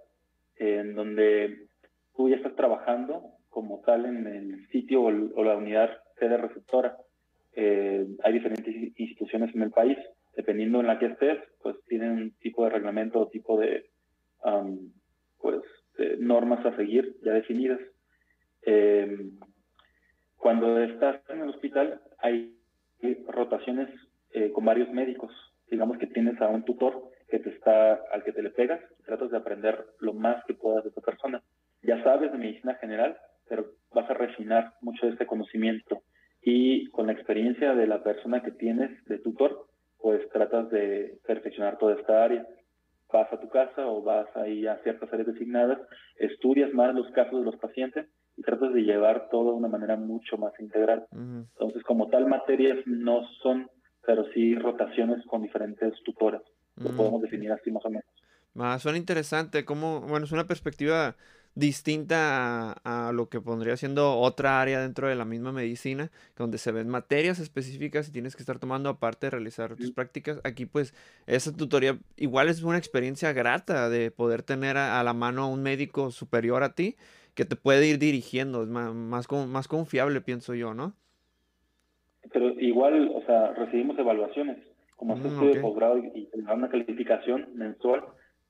en 0.57 0.95
donde 0.95 1.67
tú 2.15 2.29
ya 2.29 2.37
estás 2.37 2.55
trabajando 2.55 3.35
como 3.49 3.81
tal 3.85 4.05
en 4.05 4.27
el 4.27 4.67
sitio 4.69 5.03
o, 5.03 5.43
la 5.43 5.55
unidad 5.55 5.89
sede 6.19 6.37
receptora. 6.37 6.97
Eh, 7.53 8.05
hay 8.23 8.33
diferentes 8.33 8.73
instituciones 8.97 9.53
en 9.55 9.61
el 9.61 9.71
país, 9.71 9.97
dependiendo 10.45 10.79
en 10.79 10.87
la 10.87 10.99
que 10.99 11.07
estés, 11.07 11.39
pues 11.63 11.75
tienen 11.87 12.11
un 12.11 12.31
tipo 12.37 12.63
de 12.63 12.69
reglamento 12.69 13.19
o 13.19 13.29
tipo 13.29 13.59
de 13.59 13.89
pues, 15.39 15.61
normas 16.19 16.63
a 16.63 16.75
seguir 16.75 17.15
ya 17.23 17.33
definidas. 17.33 17.79
Em, 18.61 19.31
cuando 20.37 20.79
estás 20.83 21.19
en 21.29 21.41
el 21.41 21.49
hospital 21.49 21.99
hay 22.19 22.55
rotaciones 23.27 23.89
eh, 24.33 24.51
con 24.51 24.65
varios 24.65 24.91
médicos. 24.91 25.31
Digamos 25.71 25.97
que 25.97 26.05
tienes 26.07 26.39
a 26.41 26.47
un 26.47 26.63
tutor 26.63 27.09
que 27.27 27.39
te 27.39 27.49
está, 27.49 27.93
al 28.13 28.23
que 28.23 28.31
te 28.31 28.43
le 28.43 28.51
pegas 28.51 28.81
y 28.99 29.03
tratas 29.03 29.31
de 29.31 29.37
aprender 29.37 29.83
lo 29.99 30.13
más 30.13 30.43
que 30.45 30.53
puedas 30.53 30.83
de 30.83 30.91
esa 30.91 31.01
persona. 31.01 31.41
Ya 31.81 32.03
sabes 32.03 32.31
de 32.31 32.37
medicina 32.37 32.75
general, 32.75 33.17
pero 33.49 33.71
vas 33.95 34.07
a 34.11 34.13
refinar 34.13 34.73
mucho 34.81 35.07
de 35.07 35.13
este 35.13 35.25
conocimiento. 35.25 36.03
Y 36.43 36.85
con 36.91 37.07
la 37.07 37.13
experiencia 37.13 37.73
de 37.73 37.87
la 37.87 38.03
persona 38.03 38.43
que 38.43 38.51
tienes 38.51 39.03
de 39.05 39.17
tutor, 39.17 39.65
pues 40.05 40.21
tratas 40.29 40.69
de 40.69 41.17
perfeccionar 41.25 41.79
toda 41.79 41.95
esta 41.95 42.23
área. 42.23 42.45
Vas 43.11 43.33
a 43.33 43.39
tu 43.39 43.49
casa 43.49 43.87
o 43.87 44.03
vas 44.03 44.27
ahí 44.35 44.67
a 44.67 44.77
ciertas 44.83 45.11
áreas 45.11 45.29
designadas, 45.29 45.79
estudias 46.17 46.71
más 46.75 46.93
los 46.93 47.09
casos 47.09 47.39
de 47.39 47.45
los 47.45 47.55
pacientes 47.55 48.05
y 48.37 48.43
tratas 48.43 48.71
de 48.75 48.81
llevar 48.83 49.29
todo 49.31 49.53
de 49.53 49.57
una 49.57 49.67
manera 49.67 49.95
mucho 49.95 50.37
más 50.37 50.53
integral. 50.59 51.07
Entonces, 51.11 51.81
como 51.81 52.07
tal, 52.09 52.27
materias 52.27 52.77
no 52.85 53.27
son, 53.41 53.67
pero 54.05 54.25
sí 54.31 54.53
rotaciones 54.53 55.25
con 55.25 55.41
diferentes 55.41 55.91
tutoras. 56.03 56.43
Lo 56.75 56.95
podemos 56.95 57.23
definir 57.23 57.51
así 57.51 57.71
más 57.71 57.83
o 57.85 57.89
menos. 57.89 58.05
Ah, 58.59 58.77
suena 58.77 58.99
interesante, 58.99 59.65
como, 59.65 60.01
bueno, 60.01 60.25
es 60.25 60.31
una 60.31 60.45
perspectiva 60.45 61.15
distinta 61.55 62.73
a, 62.83 63.11
lo 63.13 63.29
que 63.29 63.39
pondría 63.39 63.77
siendo 63.77 64.17
otra 64.17 64.61
área 64.61 64.81
dentro 64.81 65.07
de 65.07 65.15
la 65.15 65.23
misma 65.23 65.53
medicina, 65.53 66.11
donde 66.37 66.57
se 66.57 66.71
ven 66.73 66.89
materias 66.89 67.39
específicas 67.39 68.09
y 68.09 68.11
tienes 68.11 68.35
que 68.35 68.41
estar 68.41 68.59
tomando 68.59 68.89
aparte 68.89 69.27
de 69.27 69.31
realizar 69.31 69.75
tus 69.75 69.91
prácticas. 69.91 70.41
Aquí 70.43 70.65
pues 70.65 70.93
esa 71.25 71.55
tutoría 71.55 71.97
igual 72.17 72.49
es 72.49 72.61
una 72.61 72.77
experiencia 72.77 73.31
grata 73.31 73.89
de 73.89 74.11
poder 74.11 74.43
tener 74.43 74.77
a, 74.77 75.01
la 75.03 75.13
mano 75.13 75.43
a 75.43 75.47
un 75.47 75.63
médico 75.63 76.11
superior 76.11 76.61
a 76.61 76.75
ti 76.75 76.95
que 77.33 77.45
te 77.45 77.55
puede 77.55 77.87
ir 77.87 77.99
dirigiendo, 77.99 78.63
es 78.63 78.69
más, 78.69 78.93
más, 78.93 79.27
más 79.47 79.67
confiable 79.67 80.21
pienso 80.21 80.53
yo, 80.53 80.73
¿no? 80.73 80.93
Pero 82.31 82.49
igual, 82.59 83.11
o 83.13 83.21
sea, 83.25 83.53
recibimos 83.53 83.97
evaluaciones, 83.97 84.57
como 84.95 85.15
mm, 85.15 85.25
estudio 85.25 85.53
de 85.53 85.59
posgrado 85.61 85.97
y, 85.97 86.29
y 86.33 86.39
una 86.39 86.69
calificación 86.69 87.49
mensual 87.55 88.03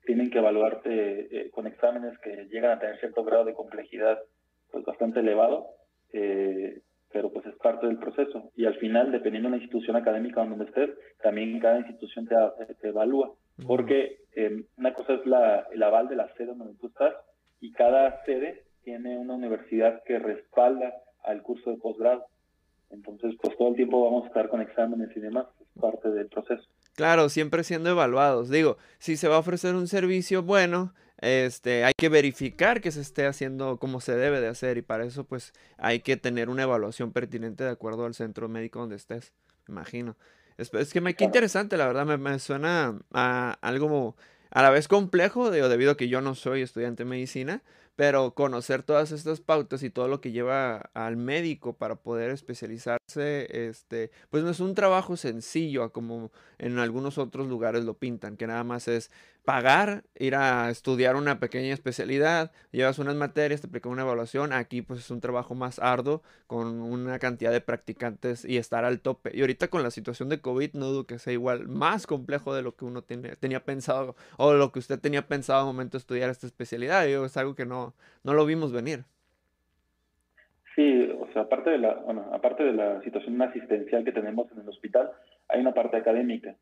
tienen 0.05 0.29
que 0.29 0.39
evaluarte 0.39 1.37
eh, 1.37 1.49
con 1.51 1.67
exámenes 1.67 2.17
que 2.19 2.47
llegan 2.51 2.71
a 2.71 2.79
tener 2.79 2.99
cierto 2.99 3.23
grado 3.23 3.45
de 3.45 3.53
complejidad 3.53 4.19
pues 4.71 4.85
bastante 4.85 5.19
elevado, 5.19 5.67
eh, 6.13 6.81
pero 7.11 7.31
pues 7.31 7.45
es 7.45 7.55
parte 7.55 7.87
del 7.87 7.97
proceso. 7.97 8.51
Y 8.55 8.65
al 8.65 8.75
final, 8.75 9.11
dependiendo 9.11 9.49
de 9.49 9.57
la 9.57 9.63
institución 9.63 9.95
académica 9.95 10.43
donde 10.43 10.65
estés, 10.65 10.89
también 11.21 11.59
cada 11.59 11.79
institución 11.79 12.27
te, 12.27 12.35
te 12.75 12.89
evalúa, 12.89 13.33
porque 13.65 14.19
eh, 14.35 14.65
una 14.77 14.93
cosa 14.93 15.13
es 15.13 15.25
la, 15.25 15.67
el 15.71 15.81
aval 15.81 16.09
de 16.09 16.17
la 16.17 16.27
sede 16.35 16.53
donde 16.55 16.77
tú 16.79 16.87
estás 16.87 17.13
y 17.61 17.71
cada 17.71 18.23
sede 18.25 18.63
tiene 18.83 19.17
una 19.17 19.35
universidad 19.35 20.03
que 20.03 20.19
respalda 20.19 20.93
al 21.23 21.41
curso 21.41 21.71
de 21.71 21.77
posgrado. 21.77 22.25
Entonces, 22.91 23.33
pues 23.41 23.57
todo 23.57 23.69
el 23.69 23.75
tiempo 23.75 24.03
vamos 24.03 24.25
a 24.25 24.27
estar 24.27 24.47
con 24.49 24.61
exámenes 24.61 25.09
y 25.15 25.19
demás, 25.19 25.47
es 25.59 25.81
parte 25.81 26.09
del 26.11 26.27
proceso. 26.27 26.67
Claro, 26.95 27.29
siempre 27.29 27.63
siendo 27.63 27.89
evaluados. 27.89 28.49
Digo, 28.49 28.77
si 28.99 29.17
se 29.17 29.27
va 29.27 29.35
a 29.35 29.39
ofrecer 29.39 29.75
un 29.75 29.87
servicio 29.87 30.43
bueno, 30.43 30.93
este, 31.19 31.83
hay 31.83 31.93
que 31.97 32.09
verificar 32.09 32.81
que 32.81 32.91
se 32.91 33.01
esté 33.01 33.25
haciendo 33.25 33.77
como 33.77 33.99
se 34.01 34.15
debe 34.15 34.41
de 34.41 34.47
hacer 34.47 34.77
y 34.77 34.81
para 34.81 35.05
eso 35.05 35.23
pues 35.23 35.53
hay 35.77 36.01
que 36.01 36.17
tener 36.17 36.49
una 36.49 36.63
evaluación 36.63 37.11
pertinente 37.11 37.63
de 37.63 37.69
acuerdo 37.69 38.05
al 38.05 38.13
centro 38.13 38.47
médico 38.47 38.79
donde 38.79 38.95
estés, 38.95 39.33
imagino. 39.67 40.15
Es, 40.57 40.69
que 40.93 41.01
me, 41.01 41.15
qué 41.15 41.25
interesante, 41.25 41.75
la 41.75 41.87
verdad, 41.87 42.05
me, 42.17 42.39
suena 42.39 42.97
a 43.11 43.57
algo 43.61 44.15
a 44.51 44.61
la 44.61 44.69
vez 44.69 44.87
complejo, 44.87 45.51
digo, 45.51 45.67
debido 45.67 45.91
a 45.91 45.97
que 45.97 46.07
yo 46.07 46.21
no 46.21 46.33
soy 46.33 46.61
estudiante 46.61 47.03
de 47.03 47.09
medicina, 47.09 47.61
pero 47.95 48.33
conocer 48.33 48.83
todas 48.83 49.11
estas 49.11 49.39
pautas 49.41 49.83
y 49.83 49.89
todo 49.89 50.07
lo 50.07 50.21
que 50.21 50.31
lleva 50.31 50.89
al 50.93 51.17
médico 51.17 51.73
para 51.77 51.95
poder 51.95 52.31
especializarse, 52.31 53.67
este, 53.67 54.11
pues 54.29 54.43
no 54.43 54.49
es 54.49 54.59
un 54.59 54.75
trabajo 54.75 55.17
sencillo 55.17 55.91
como 55.91 56.31
en 56.57 56.79
algunos 56.79 57.17
otros 57.17 57.47
lugares 57.47 57.85
lo 57.85 57.95
pintan, 57.95 58.37
que 58.37 58.47
nada 58.47 58.63
más 58.63 58.87
es 58.87 59.11
pagar, 59.45 60.03
ir 60.15 60.35
a 60.35 60.69
estudiar 60.71 61.15
una 61.15 61.39
pequeña 61.39 61.73
especialidad, 61.73 62.51
llevas 62.71 62.97
unas 62.99 63.15
materias, 63.15 63.61
te 63.61 63.67
aplican 63.67 63.91
una 63.91 64.01
evaluación, 64.01 64.51
aquí 64.51 64.81
pues 64.81 64.99
es 65.01 65.11
un 65.11 65.21
trabajo 65.21 65.53
más 65.53 65.77
arduo 65.79 66.23
con 66.47 66.81
una 66.81 67.19
cantidad 67.19 67.51
de 67.51 67.61
practicantes 67.61 68.43
y 68.43 68.57
estar 68.57 68.85
al 68.85 69.01
tope. 69.01 69.31
Y 69.33 69.41
ahorita 69.41 69.67
con 69.67 69.83
la 69.83 69.91
situación 69.91 70.29
de 70.29 70.41
COVID 70.41 70.73
no 70.73 70.87
dudo 70.87 71.05
que 71.05 71.19
sea 71.19 71.31
igual 71.31 71.67
más 71.67 72.07
complejo 72.07 72.55
de 72.55 72.63
lo 72.63 72.75
que 72.75 72.85
uno 72.85 73.03
tiene, 73.03 73.35
tenía 73.35 73.63
pensado 73.63 74.15
o 74.37 74.53
lo 74.53 74.71
que 74.71 74.79
usted 74.79 74.99
tenía 74.99 75.27
pensado 75.27 75.59
al 75.59 75.65
momento 75.65 75.97
de 75.97 75.99
estudiar 75.99 76.29
esta 76.31 76.47
especialidad. 76.47 77.07
Es 77.07 77.37
algo 77.37 77.55
que 77.55 77.65
no, 77.65 77.84
no 78.23 78.33
lo 78.33 78.45
vimos 78.45 78.71
venir. 78.71 79.03
Sí, 80.75 81.09
o 81.19 81.31
sea, 81.31 81.43
aparte 81.43 81.69
de 81.69 81.77
la, 81.77 81.95
bueno, 81.95 82.29
aparte 82.33 82.63
de 82.63 82.73
la 82.73 83.01
situación 83.01 83.41
asistencial 83.41 84.03
que 84.03 84.11
tenemos 84.11 84.51
en 84.51 84.59
el 84.59 84.69
hospital, 84.69 85.11
hay 85.47 85.61
una 85.61 85.73
parte 85.73 85.97
académica 85.97 86.55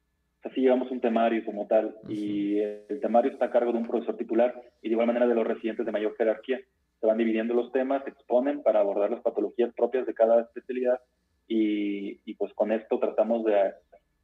así 0.44 0.62
llegamos 0.62 0.90
a 0.90 0.94
un 0.94 1.02
temario 1.02 1.44
como 1.46 1.68
tal 1.68 1.96
y 2.08 2.60
el 2.60 3.00
temario 3.02 3.32
está 3.32 3.46
a 3.46 3.52
cargo 3.52 3.72
de 3.72 3.78
un 3.80 3.88
profesor 3.88 4.18
titular 4.18 4.54
y 4.82 4.90
de 4.90 4.94
igual 4.94 5.08
manera 5.08 5.28
de 5.28 5.36
los 5.36 5.48
residentes 5.48 5.86
de 5.86 5.92
mayor 5.92 6.16
jerarquía. 6.18 6.60
Se 7.00 7.08
van 7.08 7.18
dividiendo 7.18 7.54
los 7.54 7.72
temas, 7.72 8.04
se 8.04 8.12
exponen 8.12 8.62
para 8.62 8.80
abordar 8.80 9.12
las 9.12 9.22
patologías 9.22 9.74
propias 9.74 10.06
de 10.06 10.14
cada 10.14 10.42
especialidad 10.42 11.00
y, 11.48 12.20
y 12.26 12.36
pues 12.36 12.54
con 12.54 12.72
esto 12.72 13.00
tratamos 13.00 13.44
de, 13.46 13.74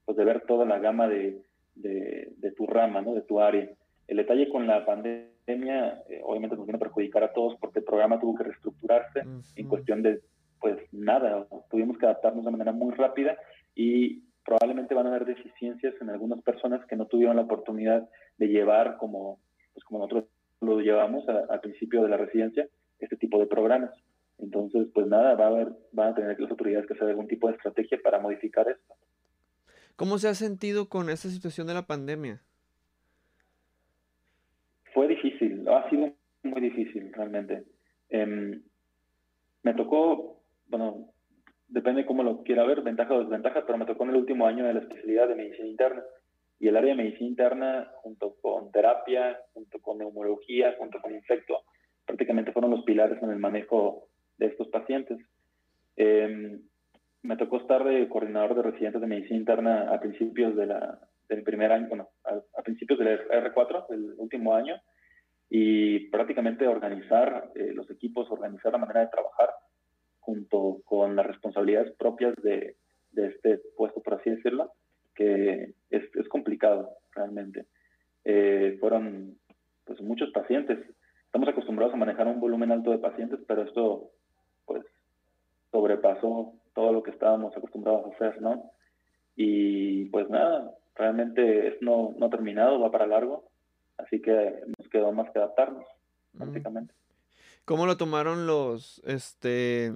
pues 0.05 0.17
de 0.17 0.25
ver 0.25 0.41
toda 0.45 0.65
la 0.65 0.79
gama 0.79 1.07
de, 1.07 1.41
de, 1.75 2.51
tu 2.55 2.67
rama, 2.67 3.01
¿no? 3.01 3.13
de 3.13 3.21
tu 3.21 3.39
área. 3.39 3.69
El 4.07 4.17
detalle 4.17 4.49
con 4.49 4.67
la 4.67 4.85
pandemia 4.85 5.29
eh, 5.53 6.21
obviamente 6.23 6.55
nos 6.55 6.65
viene 6.65 6.77
a 6.77 6.79
perjudicar 6.79 7.23
a 7.23 7.33
todos 7.33 7.57
porque 7.59 7.79
el 7.79 7.85
programa 7.85 8.19
tuvo 8.19 8.35
que 8.35 8.43
reestructurarse 8.43 9.23
en 9.55 9.67
cuestión 9.67 10.03
de 10.03 10.21
pues 10.59 10.77
nada, 10.91 11.47
tuvimos 11.69 11.97
que 11.97 12.05
adaptarnos 12.05 12.43
de 12.43 12.51
manera 12.51 12.71
muy 12.71 12.93
rápida 12.93 13.37
y 13.75 14.23
probablemente 14.45 14.93
van 14.93 15.07
a 15.07 15.09
haber 15.09 15.25
deficiencias 15.25 15.93
en 16.01 16.09
algunas 16.09 16.41
personas 16.41 16.85
que 16.85 16.95
no 16.95 17.05
tuvieron 17.05 17.37
la 17.37 17.43
oportunidad 17.43 18.09
de 18.37 18.47
llevar 18.47 18.97
como, 18.97 19.39
pues 19.73 19.85
como 19.85 19.99
nosotros 19.99 20.25
lo 20.61 20.79
llevamos 20.81 21.27
al 21.29 21.61
principio 21.61 22.03
de 22.03 22.09
la 22.09 22.17
residencia, 22.17 22.67
este 22.99 23.15
tipo 23.15 23.39
de 23.39 23.47
programas. 23.47 23.91
Entonces, 24.37 24.87
pues 24.93 25.07
nada, 25.07 25.35
va 25.35 25.45
a 25.45 25.47
haber, 25.49 25.69
van 25.91 26.09
a 26.09 26.15
tener 26.15 26.39
las 26.39 26.51
autoridades 26.51 26.87
que 26.87 26.93
hacer 26.93 27.09
algún 27.09 27.27
tipo 27.27 27.47
de 27.47 27.55
estrategia 27.55 27.99
para 28.03 28.19
modificar 28.19 28.67
esto. 28.67 28.95
¿Cómo 29.95 30.17
se 30.17 30.29
ha 30.29 30.33
sentido 30.33 30.87
con 30.87 31.09
esta 31.09 31.29
situación 31.29 31.67
de 31.67 31.73
la 31.73 31.85
pandemia? 31.85 32.41
Fue 34.93 35.07
difícil, 35.07 35.58
ha 35.75 35.89
sido 35.89 36.13
muy 36.43 36.61
difícil 36.61 37.11
realmente. 37.13 37.63
Em, 38.09 38.61
me 39.63 39.73
tocó, 39.73 40.41
bueno, 40.67 41.11
depende 41.67 42.05
cómo 42.05 42.23
lo 42.23 42.43
quiera 42.43 42.65
ver, 42.65 42.81
ventaja 42.81 43.13
o 43.13 43.19
desventaja, 43.19 43.65
pero 43.65 43.77
me 43.77 43.85
tocó 43.85 44.03
en 44.03 44.11
el 44.11 44.17
último 44.17 44.47
año 44.47 44.65
de 44.65 44.73
la 44.73 44.79
especialidad 44.81 45.27
de 45.27 45.35
medicina 45.35 45.67
interna. 45.67 46.03
Y 46.59 46.67
el 46.67 46.77
área 46.77 46.91
de 46.95 47.03
medicina 47.03 47.29
interna, 47.29 47.91
junto 48.01 48.35
con 48.41 48.71
terapia, 48.71 49.39
junto 49.53 49.79
con 49.79 49.97
neumología, 49.97 50.75
junto 50.77 50.99
con 50.99 51.13
infecto, 51.13 51.59
prácticamente 52.05 52.51
fueron 52.51 52.71
los 52.71 52.83
pilares 52.83 53.21
en 53.21 53.29
el 53.29 53.37
manejo 53.37 54.07
de 54.37 54.47
estos 54.47 54.67
pacientes. 54.69 55.19
Em, 55.95 56.61
me 57.21 57.37
tocó 57.37 57.57
estar 57.57 57.83
de 57.83 58.07
coordinador 58.09 58.55
de 58.55 58.63
residentes 58.63 59.01
de 59.01 59.07
medicina 59.07 59.37
interna 59.37 59.93
a 59.93 59.99
principios 59.99 60.55
del 60.55 61.43
primer 61.43 61.71
año, 61.71 61.87
bueno, 61.87 62.09
a, 62.23 62.61
principios 62.61 62.99
del 62.99 63.27
R4, 63.27 63.87
del 63.89 64.13
último 64.17 64.55
año, 64.55 64.75
y 65.49 66.09
prácticamente 66.09 66.67
organizar 66.67 67.51
eh, 67.55 67.71
los 67.73 67.89
equipos, 67.89 68.29
organizar 68.29 68.71
la 68.71 68.77
manera 68.77 69.01
de 69.01 69.07
trabajar 69.07 69.49
junto 70.19 70.81
con 70.85 71.15
las 71.15 71.25
responsabilidades 71.25 71.91
propias 71.97 72.35
de, 72.43 72.75
este 73.15 73.59
puesto, 73.75 74.01
por 74.01 74.13
así 74.13 74.29
decirlo, 74.29 74.71
que 75.15 75.73
es, 75.89 76.15
es 76.15 76.27
complicado 76.29 76.89
realmente. 77.13 77.65
Eh, 78.23 78.77
fueron 78.79 79.37
pues, 79.85 79.99
muchos 80.01 80.29
pacientes. 80.31 80.77
Estamos 81.25 81.49
acostumbrados 81.49 81.93
a 81.93 81.97
manejar 81.97 82.27
un 82.27 82.39
volumen 82.39 82.71
alto 82.71 82.91
de 82.91 82.99
pacientes, 82.99 83.39
pero 83.47 83.63
esto 83.63 84.11
pues 84.65 84.85
sobrepasó 85.71 86.53
todo 86.75 86.93
lo 86.93 87.03
que 87.03 87.11
estábamos 87.11 87.55
acostumbrados 87.57 88.05
a 88.05 88.15
hacer, 88.15 88.41
¿no? 88.41 88.71
Y 89.35 90.05
pues 90.05 90.29
nada, 90.29 90.71
realmente 90.95 91.77
no, 91.81 92.13
no 92.17 92.27
ha 92.27 92.29
terminado, 92.29 92.79
va 92.79 92.91
para 92.91 93.07
largo, 93.07 93.49
así 93.97 94.21
que 94.21 94.61
quedó 94.89 95.11
más 95.11 95.29
que 95.31 95.39
adaptarnos, 95.39 95.85
prácticamente. 96.37 96.93
¿Cómo 97.65 97.85
lo 97.85 97.97
tomaron 97.97 98.47
los, 98.47 99.01
este, 99.05 99.93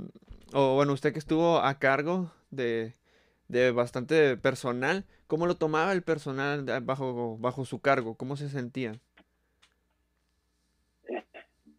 o 0.54 0.76
bueno, 0.76 0.94
usted 0.94 1.12
que 1.14 1.20
estuvo 1.20 1.58
a 1.58 1.80
cargo 1.80 2.32
de, 2.52 2.94
de 3.48 3.72
bastante 3.72 4.38
personal, 4.38 5.06
¿cómo 5.28 5.46
lo 5.48 5.56
tomaba 5.56 5.94
el 5.94 6.02
personal 6.02 6.66
bajo, 6.84 7.38
bajo 7.40 7.66
su 7.66 7.80
cargo? 7.80 8.16
¿Cómo 8.16 8.36
se 8.36 8.50
sentía? 8.50 8.94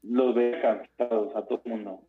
Los 0.02 0.34
ve 0.34 0.58
cansados 0.60 1.34
a 1.34 1.44
todo 1.46 1.62
el 1.64 1.70
mundo 1.70 2.00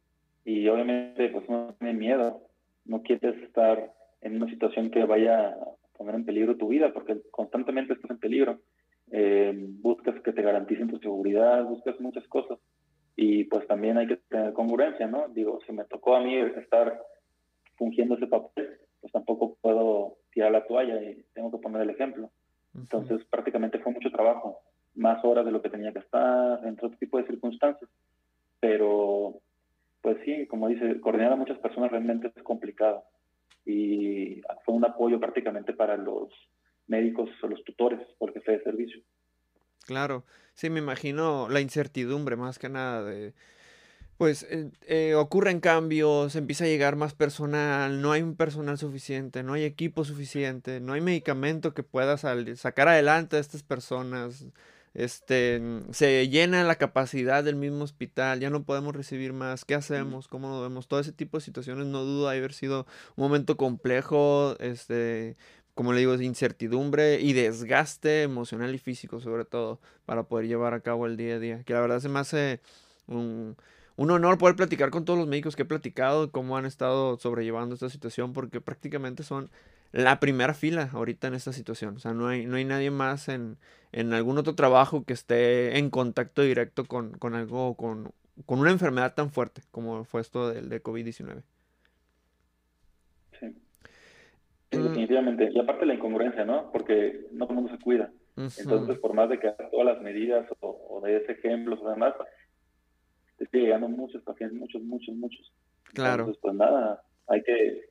y 0.44 0.68
obviamente 0.68 1.30
pues 1.30 1.50
no 1.50 1.76
tiene 1.80 1.94
miedo, 1.94 2.42
no 2.86 3.02
quieres 3.02 3.36
estar 3.44 3.92
en 4.22 4.36
una 4.36 4.50
situación 4.50 4.90
que 4.92 5.06
vaya 5.06 5.50
a 5.50 5.58
poner 5.98 6.16
en 6.16 6.26
peligro 6.26 6.58
tu 6.58 6.68
vida 6.68 6.94
porque 6.94 7.22
constantemente 7.32 7.94
estás 7.94 8.12
en 8.12 8.18
peligro. 8.18 8.60
Eh, 9.12 9.35
te 10.36 10.44
garanticen 10.44 10.88
tu 10.88 11.00
seguridad, 11.00 11.64
buscas 11.64 12.00
muchas 12.00 12.28
cosas 12.28 12.60
y 13.16 13.46
pues 13.46 13.66
también 13.68 13.98
hay 13.98 14.08
que 14.08 14.18
tener 14.18 14.54
congruencia, 14.54 15.08
¿no? 15.08 15.28
Digo, 15.30 15.60
si 15.66 15.72
me 15.72 15.86
tocó 15.86 16.16
a 16.16 16.22
mí 16.22 16.36
estar 16.36 17.02
fungiendo 17.78 18.16
ese 18.16 18.28
papel, 18.28 18.78
pues 19.02 19.12
tampoco 19.14 19.58
puedo 19.62 20.18
tirar 20.32 20.52
la 20.52 20.66
toalla 20.66 21.02
y 21.02 21.24
tengo 21.34 21.52
que 21.52 21.60
poner 21.60 21.82
el 21.82 21.90
ejemplo. 21.90 22.30
Entonces 22.76 23.26
prácticamente 23.30 23.80
fue 23.80 23.94
mucho 23.94 24.12
trabajo, 24.12 24.60
más 24.96 25.24
horas 25.24 25.46
de 25.46 25.52
lo 25.52 25.62
que 25.62 25.70
tenía 25.70 25.94
que 25.94 26.00
estar, 26.00 26.66
entre 26.66 26.88
otro 26.88 27.00
tipo 27.00 27.18
de 27.18 27.26
circunstancias. 27.26 27.90
Pero, 28.60 29.36
pues 30.02 30.18
sí, 30.26 30.46
como 30.48 30.68
dice, 30.68 31.00
coordinar 31.00 31.34
a 31.34 31.38
muchas 31.38 31.58
personas 31.60 31.92
realmente 31.92 32.32
es 32.36 32.44
complicado. 32.44 33.04
Y 33.66 34.42
fue 34.66 34.76
un 34.76 34.86
apoyo 34.86 35.20
prácticamente 35.20 35.74
para 35.74 35.98
los 35.98 36.30
médicos 36.88 37.30
o 37.42 37.48
los 37.48 37.64
tutores 37.64 38.00
por 38.18 38.34
jefe 38.34 38.54
de 38.54 38.64
servicio. 38.64 39.02
Claro, 39.86 40.26
sí, 40.56 40.70
me 40.70 40.80
imagino 40.80 41.48
la 41.50 41.62
incertidumbre 41.62 42.36
más 42.36 42.58
que 42.60 42.70
nada 42.70 43.04
de, 43.04 43.34
pues 44.18 44.44
eh, 44.50 44.72
eh, 44.88 45.16
ocurren 45.16 45.60
cambios, 45.60 46.36
empieza 46.36 46.64
a 46.66 46.68
llegar 46.68 46.96
más 46.96 47.14
personal, 47.14 48.02
no 48.02 48.12
hay 48.12 48.22
un 48.22 48.36
personal 48.36 48.78
suficiente, 48.78 49.44
no 49.44 49.54
hay 49.54 49.64
equipo 49.64 50.06
suficiente, 50.06 50.80
no 50.80 50.94
hay 50.94 51.02
medicamento 51.02 51.74
que 51.74 51.84
pueda 51.84 52.18
sacar 52.18 52.88
adelante 52.88 53.38
a 53.38 53.40
estas 53.40 53.64
personas, 53.64 54.46
este, 54.94 55.62
se 55.92 56.30
llena 56.30 56.64
la 56.64 56.76
capacidad 56.78 57.44
del 57.44 57.58
mismo 57.58 57.84
hospital, 57.84 58.40
ya 58.40 58.50
no 58.50 58.64
podemos 58.64 58.96
recibir 58.96 59.34
más, 59.34 59.66
¿qué 59.66 59.76
hacemos? 59.76 60.30
¿Cómo 60.30 60.50
lo 60.50 60.62
vemos? 60.62 60.88
Todo 60.88 61.02
ese 61.02 61.12
tipo 61.12 61.38
de 61.38 61.44
situaciones 61.44 61.86
no 61.88 62.04
duda 62.04 62.32
haber 62.32 62.54
sido 62.54 62.88
un 63.18 63.24
momento 63.26 63.58
complejo, 63.58 64.56
este, 64.60 65.36
como 65.76 65.94
le 65.94 66.00
digo, 66.00 66.14
es 66.14 66.22
incertidumbre 66.22 67.20
y 67.20 67.34
desgaste 67.34 68.24
emocional 68.24 68.74
y 68.74 68.80
físico 68.80 69.20
sobre 69.20 69.46
todo 69.46 69.80
para 70.06 70.24
poder 70.24 70.48
llevar 70.48 70.74
a 70.74 70.80
cabo 70.80 71.06
el 71.06 71.18
día 71.18 71.36
a 71.36 71.40
día. 71.40 71.64
Que 71.64 71.74
la 71.74 71.82
verdad 71.82 72.00
se 72.00 72.10
me 72.10 72.20
hace 72.20 72.62
un, 73.08 73.58
honor 73.98 74.38
poder 74.38 74.56
platicar 74.56 74.90
con 74.90 75.06
todos 75.06 75.20
los 75.20 75.28
médicos 75.28 75.56
que 75.56 75.64
he 75.64 75.66
platicado, 75.66 76.32
cómo 76.32 76.58
han 76.58 76.66
estado 76.66 77.20
sobrellevando 77.20 77.76
esta 77.76 77.90
situación, 77.90 78.34
porque 78.34 78.62
prácticamente 78.62 79.24
son 79.24 79.52
la 79.92 80.20
primera 80.20 80.54
fila 80.54 80.90
ahorita 80.94 81.28
en 81.28 81.36
esta 81.36 81.54
situación. 81.54 81.98
O 81.98 82.00
sea, 82.00 82.14
no 82.14 82.28
hay, 82.30 82.46
no 82.46 82.56
hay 82.56 82.66
nadie 82.66 82.92
más 82.92 83.28
en, 83.28 83.58
en 83.92 84.14
algún 84.14 84.38
otro 84.38 84.56
trabajo 84.56 85.04
que 85.06 85.14
esté 85.14 85.78
en 85.78 85.90
contacto 85.90 86.42
directo 86.42 86.86
con, 86.86 87.12
con 87.18 87.36
algo, 87.36 87.76
con, 87.76 88.14
con 88.46 88.60
una 88.60 88.72
enfermedad 88.72 89.14
tan 89.14 89.30
fuerte 89.30 89.62
como 89.72 90.06
fue 90.06 90.22
esto 90.22 90.50
del 90.50 90.70
de 90.70 90.82
COVID-19. 90.82 91.44
Mm. 94.80 94.84
definitivamente. 94.84 95.50
Y 95.52 95.60
aparte 95.60 95.86
la 95.86 95.94
incongruencia, 95.94 96.46
¿no? 96.46 96.72
Porque 96.72 97.28
no 97.32 97.46
todo 97.46 97.58
el 97.58 97.64
mundo 97.64 97.78
se 97.78 97.84
cuida. 97.84 98.12
Entonces, 98.38 99.00
por 99.00 99.14
más 99.14 99.30
de 99.30 99.40
que 99.40 99.50
todas 99.72 99.86
las 99.86 100.02
medidas 100.02 100.46
o, 100.60 101.02
de 101.04 101.18
ese 101.18 101.34
ejemplo 101.34 101.80
o 101.82 101.90
demás, 101.90 102.14
te 103.38 103.46
sigue 103.48 103.64
llegando 103.64 103.88
muchos 103.88 104.22
pacientes, 104.24 104.60
muchos, 104.60 104.82
muchos, 104.82 105.16
muchos. 105.16 105.54
Claro. 105.94 106.24
Entonces, 106.24 106.42
pues 106.42 106.56
nada, 106.56 107.02
hay 107.28 107.42
que 107.44 107.90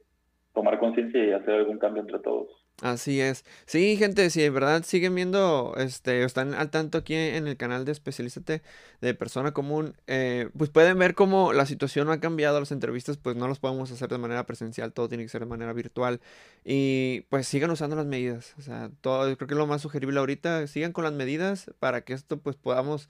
tomar 0.53 0.79
conciencia 0.79 1.25
y 1.25 1.33
hacer 1.33 1.55
algún 1.55 1.79
cambio 1.79 2.03
entre 2.03 2.19
todos. 2.19 2.64
Así 2.83 3.21
es. 3.21 3.45
Sí, 3.67 3.97
gente, 3.97 4.29
si 4.31 4.43
de 4.43 4.51
verdad 4.51 4.83
siguen 4.83 5.15
viendo, 5.15 5.75
este, 5.79 6.25
están 6.25 6.55
al 6.55 6.71
tanto 6.71 6.99
aquí 6.99 7.15
en 7.15 7.47
el 7.47 7.57
canal 7.57 7.85
de 7.85 7.93
Especialízate 7.93 8.63
de 9.01 9.15
Persona 9.15 9.53
Común, 9.53 9.95
eh, 10.09 10.51
pues 10.59 10.71
pueden 10.71 10.99
ver 10.99 11.15
cómo 11.15 11.53
la 11.53 11.67
situación 11.67 12.11
ha 12.11 12.19
cambiado. 12.19 12.59
Las 12.59 12.73
entrevistas, 12.73 13.17
pues 13.17 13.37
no 13.37 13.47
las 13.47 13.61
podemos 13.61 13.93
hacer 13.93 14.09
de 14.09 14.19
manera 14.19 14.45
presencial, 14.45 14.93
todo 14.93 15.09
tiene 15.09 15.23
que 15.23 15.29
ser 15.29 15.43
de 15.43 15.47
manera 15.47 15.73
virtual. 15.73 16.21
Y 16.65 17.23
pues 17.31 17.47
sigan 17.47 17.71
usando 17.71 17.95
las 17.95 18.07
medidas. 18.07 18.55
O 18.59 18.63
sea, 18.63 18.91
todo, 19.01 19.25
creo 19.37 19.47
que 19.49 19.55
es 19.55 19.59
lo 19.59 19.67
más 19.69 19.81
sugerible 19.81 20.19
ahorita, 20.19 20.67
sigan 20.67 20.93
con 20.93 21.05
las 21.05 21.13
medidas 21.13 21.71
para 21.79 22.03
que 22.03 22.13
esto, 22.13 22.39
pues 22.41 22.57
podamos 22.57 23.09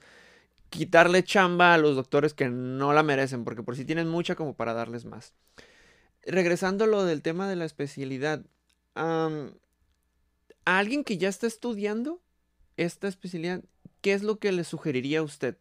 quitarle 0.69 1.23
chamba 1.23 1.73
a 1.73 1.77
los 1.79 1.95
doctores 1.95 2.33
que 2.33 2.49
no 2.49 2.93
la 2.93 3.03
merecen, 3.03 3.43
porque 3.43 3.63
por 3.63 3.75
si 3.75 3.85
tienen 3.85 4.09
mucha 4.09 4.35
como 4.35 4.55
para 4.55 4.73
darles 4.73 5.05
más. 5.05 5.33
Regresando 6.23 6.85
a 6.85 6.87
lo 6.87 7.05
del 7.05 7.21
tema 7.21 7.47
de 7.49 7.55
la 7.55 7.65
especialidad, 7.65 8.43
a 8.95 10.79
alguien 10.79 11.03
que 11.03 11.17
ya 11.17 11.29
está 11.29 11.47
estudiando 11.47 12.21
esta 12.77 13.07
especialidad, 13.07 13.63
¿qué 14.01 14.13
es 14.13 14.23
lo 14.23 14.37
que 14.37 14.51
le 14.51 14.63
sugeriría 14.63 15.19
a 15.19 15.23
usted? 15.23 15.57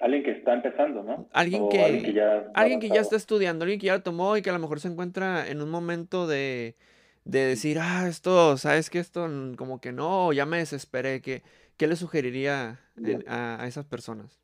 Alguien 0.00 0.22
que 0.22 0.30
está 0.30 0.54
empezando, 0.54 1.02
¿no? 1.02 1.28
Alguien 1.32 1.68
que, 1.68 1.82
alguien 1.82 2.04
que, 2.04 2.12
ya, 2.12 2.50
alguien 2.54 2.78
que 2.78 2.88
ya 2.88 3.00
está 3.00 3.16
estudiando, 3.16 3.64
alguien 3.64 3.80
que 3.80 3.86
ya 3.86 3.96
lo 3.96 4.02
tomó 4.02 4.36
y 4.36 4.42
que 4.42 4.50
a 4.50 4.52
lo 4.52 4.60
mejor 4.60 4.78
se 4.78 4.86
encuentra 4.86 5.48
en 5.48 5.60
un 5.60 5.70
momento 5.70 6.28
de, 6.28 6.76
de 7.24 7.40
decir, 7.40 7.78
ah, 7.80 8.06
esto, 8.08 8.56
¿sabes 8.58 8.90
que 8.90 9.00
Esto 9.00 9.28
como 9.56 9.80
que 9.80 9.90
no, 9.90 10.32
ya 10.32 10.46
me 10.46 10.58
desesperé. 10.58 11.20
¿Qué, 11.20 11.42
qué 11.76 11.88
le 11.88 11.96
sugeriría 11.96 12.78
a, 13.26 13.62
a 13.62 13.66
esas 13.66 13.86
personas? 13.86 14.40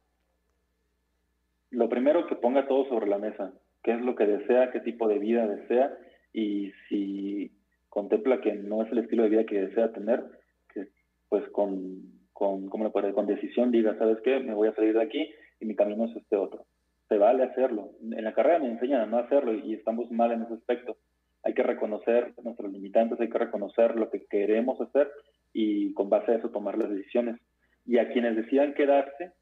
Lo 1.70 1.88
primero 1.88 2.26
que 2.26 2.34
ponga 2.34 2.66
todo 2.66 2.88
sobre 2.88 3.06
la 3.06 3.18
mesa 3.18 3.52
qué 3.84 3.92
es 3.92 4.00
lo 4.00 4.16
que 4.16 4.26
desea, 4.26 4.70
qué 4.72 4.80
tipo 4.80 5.06
de 5.06 5.18
vida 5.18 5.46
desea 5.46 5.96
y 6.32 6.72
si 6.88 7.52
contempla 7.88 8.40
que 8.40 8.54
no 8.54 8.82
es 8.82 8.90
el 8.90 8.98
estilo 8.98 9.22
de 9.22 9.28
vida 9.28 9.44
que 9.44 9.66
desea 9.66 9.92
tener, 9.92 10.24
que 10.72 10.88
pues 11.28 11.48
con, 11.50 12.02
con, 12.32 12.68
¿cómo 12.68 12.84
le 12.84 12.90
puede? 12.90 13.12
con 13.12 13.26
decisión 13.26 13.70
diga, 13.70 13.96
¿sabes 13.98 14.18
qué? 14.24 14.40
Me 14.40 14.54
voy 14.54 14.68
a 14.68 14.74
salir 14.74 14.94
de 14.94 15.02
aquí 15.02 15.30
y 15.60 15.66
mi 15.66 15.76
camino 15.76 16.06
es 16.06 16.16
este 16.16 16.36
otro. 16.36 16.64
Se 17.08 17.18
vale 17.18 17.44
hacerlo. 17.44 17.90
En 18.00 18.24
la 18.24 18.32
carrera 18.32 18.58
me 18.58 18.70
enseñan 18.70 19.02
a 19.02 19.06
no 19.06 19.18
hacerlo 19.18 19.54
y 19.54 19.74
estamos 19.74 20.10
mal 20.10 20.32
en 20.32 20.42
ese 20.42 20.54
aspecto. 20.54 20.96
Hay 21.44 21.52
que 21.52 21.62
reconocer 21.62 22.32
nuestros 22.42 22.72
limitantes, 22.72 23.20
hay 23.20 23.28
que 23.28 23.38
reconocer 23.38 23.96
lo 23.96 24.10
que 24.10 24.24
queremos 24.26 24.80
hacer 24.80 25.10
y 25.52 25.92
con 25.92 26.08
base 26.08 26.32
a 26.32 26.36
eso 26.36 26.48
tomar 26.48 26.78
las 26.78 26.88
decisiones. 26.88 27.36
Y 27.84 27.98
a 27.98 28.08
quienes 28.08 28.34
decidan 28.34 28.72
quedarse, 28.72 29.32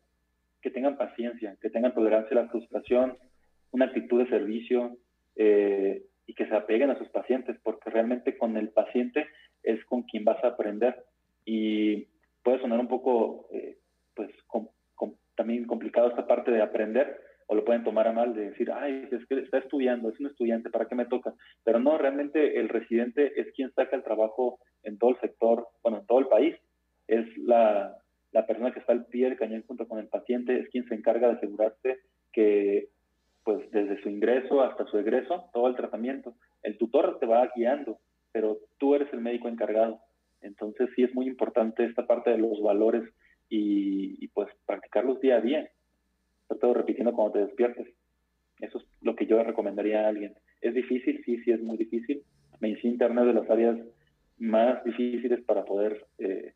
que 0.60 0.70
tengan 0.72 0.96
paciencia, 0.96 1.56
que 1.60 1.70
tengan 1.70 1.94
tolerancia 1.94 2.36
a 2.36 2.42
la 2.42 2.48
frustración, 2.48 3.16
una 3.72 3.86
actitud 3.86 4.22
de 4.22 4.30
servicio 4.30 4.96
eh, 5.36 6.02
y 6.26 6.34
que 6.34 6.46
se 6.46 6.54
apeguen 6.54 6.90
a 6.90 6.98
sus 6.98 7.08
pacientes, 7.08 7.56
porque 7.62 7.90
realmente 7.90 8.38
con 8.38 8.56
el 8.56 8.68
paciente 8.68 9.26
es 9.62 9.84
con 9.86 10.02
quien 10.04 10.24
vas 10.24 10.42
a 10.44 10.48
aprender. 10.48 11.04
Y 11.44 12.06
puede 12.42 12.60
sonar 12.60 12.78
un 12.78 12.88
poco, 12.88 13.48
eh, 13.52 13.78
pues, 14.14 14.30
también 15.34 15.64
complicado 15.66 16.08
esta 16.08 16.26
parte 16.26 16.50
de 16.50 16.62
aprender, 16.62 17.18
o 17.46 17.54
lo 17.54 17.64
pueden 17.64 17.84
tomar 17.84 18.06
a 18.06 18.12
mal 18.12 18.34
de 18.34 18.50
decir, 18.50 18.70
ay, 18.70 19.08
es 19.10 19.26
que 19.26 19.40
está 19.40 19.58
estudiando, 19.58 20.10
es 20.10 20.20
un 20.20 20.26
estudiante, 20.26 20.70
¿para 20.70 20.86
qué 20.86 20.94
me 20.94 21.06
toca? 21.06 21.34
Pero 21.64 21.80
no, 21.80 21.98
realmente 21.98 22.58
el 22.60 22.68
residente 22.68 23.40
es 23.40 23.52
quien 23.54 23.72
saca 23.72 23.96
el 23.96 24.04
trabajo 24.04 24.58
en 24.84 24.98
todo 24.98 25.10
el 25.10 25.20
sector, 25.20 25.66
bueno, 25.82 25.98
en 25.98 26.06
todo 26.06 26.20
el 26.20 26.28
país. 26.28 26.54
Es 27.08 27.26
la, 27.38 27.96
la 28.30 28.46
persona 28.46 28.72
que 28.72 28.80
está 28.80 28.92
al 28.92 29.06
pie 29.06 29.28
del 29.28 29.38
cañón 29.38 29.64
junto 29.66 29.88
con 29.88 29.98
el 29.98 30.08
paciente, 30.08 30.58
es 30.58 30.68
quien 30.68 30.86
se 30.88 30.94
encarga 30.94 31.28
de 31.28 31.34
asegurarse 31.34 31.98
que 32.32 32.88
pues 33.44 33.70
desde 33.70 34.00
su 34.02 34.08
ingreso 34.08 34.62
hasta 34.62 34.86
su 34.86 34.98
egreso, 34.98 35.50
todo 35.52 35.68
el 35.68 35.76
tratamiento. 35.76 36.34
El 36.62 36.78
tutor 36.78 37.18
te 37.18 37.26
va 37.26 37.50
guiando, 37.54 37.98
pero 38.32 38.58
tú 38.78 38.94
eres 38.94 39.12
el 39.12 39.20
médico 39.20 39.48
encargado. 39.48 40.00
Entonces 40.40 40.90
sí 40.94 41.02
es 41.02 41.14
muy 41.14 41.26
importante 41.26 41.84
esta 41.84 42.06
parte 42.06 42.30
de 42.30 42.38
los 42.38 42.60
valores 42.62 43.04
y, 43.48 44.28
pues 44.28 44.48
practicarlos 44.66 45.20
día 45.20 45.36
a 45.36 45.40
día. 45.40 45.70
Todo 46.60 46.74
repitiendo 46.74 47.12
cuando 47.12 47.34
te 47.34 47.46
despiertes. 47.46 47.88
Eso 48.60 48.78
es 48.78 48.84
lo 49.00 49.16
que 49.16 49.26
yo 49.26 49.42
recomendaría 49.42 50.04
a 50.04 50.08
alguien. 50.08 50.34
¿Es 50.60 50.74
difícil? 50.74 51.22
Sí, 51.24 51.38
sí 51.42 51.50
es 51.50 51.62
muy 51.62 51.76
difícil. 51.76 52.22
Medicina 52.60 52.92
interna 52.92 53.22
es 53.22 53.28
de 53.28 53.34
las 53.34 53.50
áreas 53.50 53.78
más 54.38 54.84
difíciles 54.84 55.40
para 55.42 55.64
poder 55.64 56.06
eh, 56.18 56.54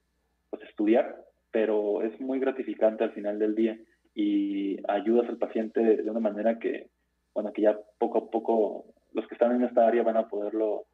pues, 0.51 0.63
estudiar, 0.63 1.25
pero 1.51 2.03
es 2.03 2.19
muy 2.21 2.39
gratificante 2.39 3.05
al 3.05 3.13
final 3.13 3.39
del 3.39 3.55
día 3.55 3.79
y 4.17 4.79
ayudas 4.89 5.29
al 5.29 5.37
paciente 5.37 5.79
de 5.81 6.11
una 6.11 6.21
manera 6.21 6.59
que, 6.59 6.89
bueno, 7.35 7.53
que 7.53 7.63
ya 7.63 7.79
poco 7.99 8.19
a 8.19 8.31
poco 8.31 8.87
los 9.13 9.29
que 9.29 9.35
están 9.35 9.55
en 9.55 9.63
esta 9.63 9.87
área 9.87 10.03
van 10.03 10.17
a 10.17 10.29
poderlo 10.29 10.87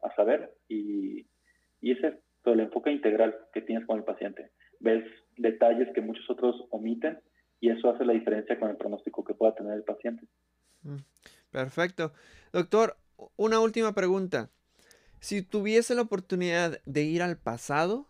a 0.00 0.14
saber 0.14 0.54
y, 0.68 1.26
y 1.80 1.90
ese 1.90 2.06
es 2.06 2.14
todo 2.44 2.54
el 2.54 2.60
enfoque 2.60 2.92
integral 2.92 3.34
que 3.52 3.62
tienes 3.62 3.84
con 3.84 3.98
el 3.98 4.04
paciente. 4.04 4.52
Ves 4.78 5.04
detalles 5.36 5.88
que 5.92 6.00
muchos 6.00 6.30
otros 6.30 6.54
omiten 6.70 7.18
y 7.60 7.70
eso 7.70 7.90
hace 7.90 8.04
la 8.04 8.12
diferencia 8.12 8.60
con 8.60 8.70
el 8.70 8.76
pronóstico 8.76 9.24
que 9.24 9.34
pueda 9.34 9.56
tener 9.56 9.74
el 9.74 9.82
paciente. 9.82 10.24
Mm, 10.82 10.98
perfecto. 11.50 12.12
Doctor, 12.52 12.96
una 13.36 13.58
última 13.58 13.92
pregunta. 13.92 14.50
Si 15.18 15.42
tuviese 15.42 15.96
la 15.96 16.02
oportunidad 16.02 16.80
de 16.86 17.02
ir 17.02 17.22
al 17.22 17.38
pasado 17.38 18.06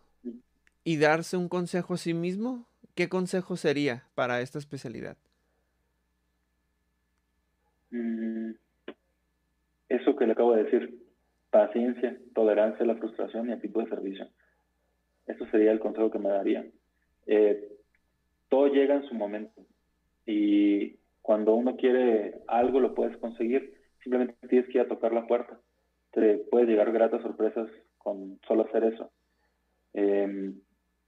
y 0.83 0.97
darse 0.97 1.37
un 1.37 1.49
consejo 1.49 1.95
a 1.95 1.97
sí 1.97 2.13
mismo, 2.13 2.67
¿qué 2.95 3.09
consejo 3.09 3.55
sería 3.55 4.03
para 4.15 4.41
esta 4.41 4.59
especialidad? 4.59 5.17
Mm, 7.91 8.51
eso 9.89 10.15
que 10.15 10.25
le 10.25 10.33
acabo 10.33 10.55
de 10.55 10.63
decir, 10.63 10.99
paciencia, 11.49 12.17
tolerancia 12.33 12.83
a 12.83 12.87
la 12.87 12.95
frustración 12.95 13.49
y 13.49 13.53
actitud 13.53 13.83
de 13.83 13.89
servicio. 13.89 14.27
Eso 15.25 15.45
sería 15.47 15.71
el 15.71 15.79
consejo 15.79 16.11
que 16.11 16.19
me 16.19 16.29
daría. 16.29 16.65
Eh, 17.25 17.67
todo 18.49 18.67
llega 18.67 18.95
en 18.95 19.07
su 19.07 19.15
momento 19.15 19.65
y 20.25 20.97
cuando 21.21 21.55
uno 21.55 21.75
quiere 21.75 22.41
algo 22.47 22.79
lo 22.79 22.95
puedes 22.95 23.17
conseguir, 23.17 23.73
simplemente 24.03 24.47
tienes 24.47 24.67
que 24.69 24.79
ir 24.79 24.81
a 24.81 24.87
tocar 24.87 25.13
la 25.13 25.27
puerta. 25.27 25.59
Te 26.11 26.37
puede 26.37 26.65
llegar 26.65 26.91
gratas 26.91 27.21
sorpresas 27.21 27.69
con 27.97 28.39
solo 28.47 28.63
hacer 28.63 28.83
eso. 28.83 29.11
Em, 29.93 30.59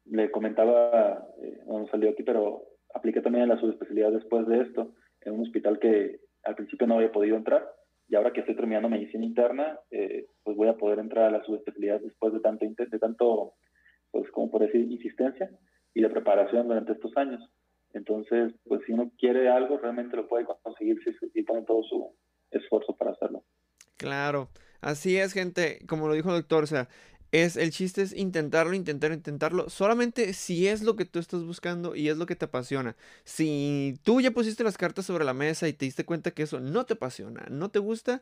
le 0.05 0.31
comentaba, 0.31 1.27
eh, 1.41 1.59
no 1.65 1.87
salió 1.87 2.09
aquí, 2.09 2.23
pero 2.23 2.63
apliqué 2.93 3.21
también 3.21 3.49
la 3.49 3.59
subespecialidad 3.59 4.11
después 4.11 4.47
de 4.47 4.61
esto, 4.61 4.93
en 5.21 5.33
un 5.33 5.41
hospital 5.41 5.79
que 5.79 6.19
al 6.43 6.55
principio 6.55 6.87
no 6.87 6.95
había 6.95 7.11
podido 7.11 7.37
entrar 7.37 7.67
y 8.11 8.15
ahora 8.15 8.33
que 8.33 8.41
estoy 8.41 8.55
terminando 8.55 8.89
medicina 8.89 9.23
interna, 9.23 9.79
eh, 9.89 10.25
pues 10.43 10.57
voy 10.57 10.67
a 10.67 10.75
poder 10.75 10.99
entrar 10.99 11.25
a 11.25 11.37
la 11.37 11.43
subespecialidad 11.45 12.01
después 12.01 12.33
de 12.33 12.41
tanto, 12.41 12.65
de 12.65 12.99
tanto, 12.99 13.53
pues 14.11 14.29
como 14.31 14.51
por 14.51 14.61
decir, 14.61 14.81
insistencia 14.81 15.49
y 15.93 16.01
de 16.01 16.09
preparación 16.09 16.67
durante 16.67 16.91
estos 16.91 17.15
años. 17.15 17.41
Entonces, 17.93 18.53
pues 18.65 18.81
si 18.85 18.91
uno 18.91 19.13
quiere 19.17 19.49
algo, 19.49 19.77
realmente 19.77 20.17
lo 20.17 20.27
puede 20.27 20.45
conseguir 20.61 20.97
si, 21.33 21.41
pone 21.43 21.63
todo 21.63 21.83
su 21.83 22.13
esfuerzo 22.51 22.97
para 22.97 23.11
hacerlo. 23.11 23.43
Claro, 23.95 24.49
así 24.81 25.17
es, 25.17 25.31
gente, 25.31 25.79
como 25.87 26.09
lo 26.09 26.13
dijo 26.13 26.31
el 26.31 26.41
doctor, 26.41 26.63
o 26.65 26.67
sea, 26.67 26.89
es 27.31 27.55
el 27.55 27.71
chiste 27.71 28.01
es 28.01 28.13
intentarlo, 28.13 28.73
intentar, 28.73 29.11
intentarlo. 29.11 29.69
Solamente 29.69 30.33
si 30.33 30.67
es 30.67 30.81
lo 30.83 30.95
que 30.95 31.05
tú 31.05 31.19
estás 31.19 31.43
buscando 31.43 31.95
y 31.95 32.09
es 32.09 32.17
lo 32.17 32.25
que 32.25 32.35
te 32.35 32.45
apasiona. 32.45 32.95
Si 33.23 33.97
tú 34.03 34.19
ya 34.21 34.31
pusiste 34.31 34.63
las 34.63 34.77
cartas 34.77 35.05
sobre 35.05 35.23
la 35.25 35.33
mesa 35.33 35.67
y 35.67 35.73
te 35.73 35.85
diste 35.85 36.05
cuenta 36.05 36.31
que 36.31 36.43
eso 36.43 36.59
no 36.59 36.85
te 36.85 36.93
apasiona, 36.93 37.45
no 37.49 37.69
te 37.69 37.79
gusta, 37.79 38.21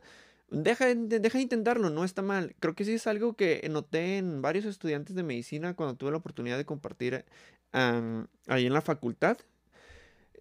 deja, 0.50 0.94
deja 0.94 1.38
de 1.38 1.42
intentarlo, 1.42 1.90
no 1.90 2.04
está 2.04 2.22
mal. 2.22 2.54
Creo 2.60 2.74
que 2.74 2.84
sí 2.84 2.92
es 2.92 3.06
algo 3.06 3.34
que 3.34 3.66
noté 3.70 4.18
en 4.18 4.42
varios 4.42 4.64
estudiantes 4.64 5.16
de 5.16 5.22
medicina 5.24 5.74
cuando 5.74 5.96
tuve 5.96 6.12
la 6.12 6.18
oportunidad 6.18 6.56
de 6.56 6.64
compartir 6.64 7.24
ahí 7.72 8.66
en 8.66 8.72
la 8.72 8.80
facultad. 8.80 9.38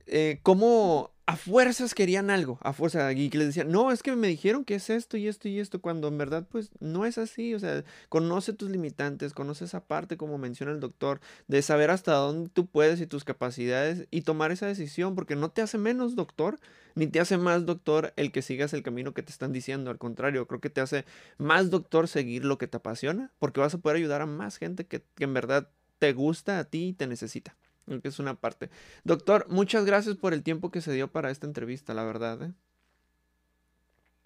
Eh, 0.07 0.39
cómo 0.43 1.11
a 1.29 1.35
fuerzas 1.35 1.93
querían 1.93 2.31
algo, 2.31 2.57
a 2.63 2.73
fuerza, 2.73 3.13
y 3.13 3.29
que 3.29 3.37
les 3.37 3.45
decían, 3.45 3.69
no, 3.69 3.91
es 3.91 4.01
que 4.01 4.15
me 4.15 4.27
dijeron 4.27 4.65
que 4.65 4.73
es 4.73 4.89
esto 4.89 5.15
y 5.15 5.27
esto 5.27 5.47
y 5.47 5.59
esto, 5.59 5.79
cuando 5.79 6.07
en 6.07 6.17
verdad 6.17 6.47
pues 6.49 6.71
no 6.79 7.05
es 7.05 7.19
así, 7.19 7.53
o 7.53 7.59
sea, 7.59 7.83
conoce 8.09 8.51
tus 8.51 8.71
limitantes, 8.71 9.33
conoce 9.35 9.65
esa 9.65 9.85
parte, 9.85 10.17
como 10.17 10.39
menciona 10.39 10.71
el 10.71 10.79
doctor, 10.79 11.21
de 11.47 11.61
saber 11.61 11.91
hasta 11.91 12.13
dónde 12.13 12.49
tú 12.49 12.65
puedes 12.65 12.99
y 12.99 13.05
tus 13.05 13.25
capacidades 13.25 14.07
y 14.09 14.21
tomar 14.21 14.51
esa 14.51 14.65
decisión, 14.65 15.13
porque 15.13 15.35
no 15.35 15.51
te 15.51 15.61
hace 15.61 15.77
menos 15.77 16.15
doctor, 16.15 16.59
ni 16.95 17.05
te 17.05 17.19
hace 17.19 17.37
más 17.37 17.63
doctor 17.63 18.11
el 18.15 18.31
que 18.31 18.41
sigas 18.41 18.73
el 18.73 18.81
camino 18.81 19.13
que 19.13 19.21
te 19.21 19.31
están 19.31 19.53
diciendo, 19.53 19.91
al 19.91 19.99
contrario, 19.99 20.47
creo 20.47 20.61
que 20.61 20.71
te 20.71 20.81
hace 20.81 21.05
más 21.37 21.69
doctor 21.69 22.07
seguir 22.07 22.43
lo 22.43 22.57
que 22.57 22.65
te 22.65 22.77
apasiona, 22.77 23.31
porque 23.37 23.59
vas 23.59 23.75
a 23.75 23.77
poder 23.77 23.97
ayudar 23.97 24.23
a 24.23 24.25
más 24.25 24.57
gente 24.57 24.87
que, 24.87 25.03
que 25.13 25.25
en 25.25 25.35
verdad 25.35 25.69
te 25.99 26.11
gusta 26.11 26.57
a 26.57 26.63
ti 26.63 26.87
y 26.87 26.93
te 26.93 27.05
necesita 27.05 27.55
que 28.01 28.07
es 28.07 28.19
una 28.19 28.35
parte. 28.35 28.69
Doctor, 29.03 29.47
muchas 29.49 29.85
gracias 29.85 30.15
por 30.15 30.33
el 30.33 30.43
tiempo 30.43 30.71
que 30.71 30.81
se 30.81 30.93
dio 30.93 31.11
para 31.11 31.31
esta 31.31 31.47
entrevista, 31.47 31.93
la 31.93 32.03
verdad. 32.03 32.41
¿eh? 32.43 32.53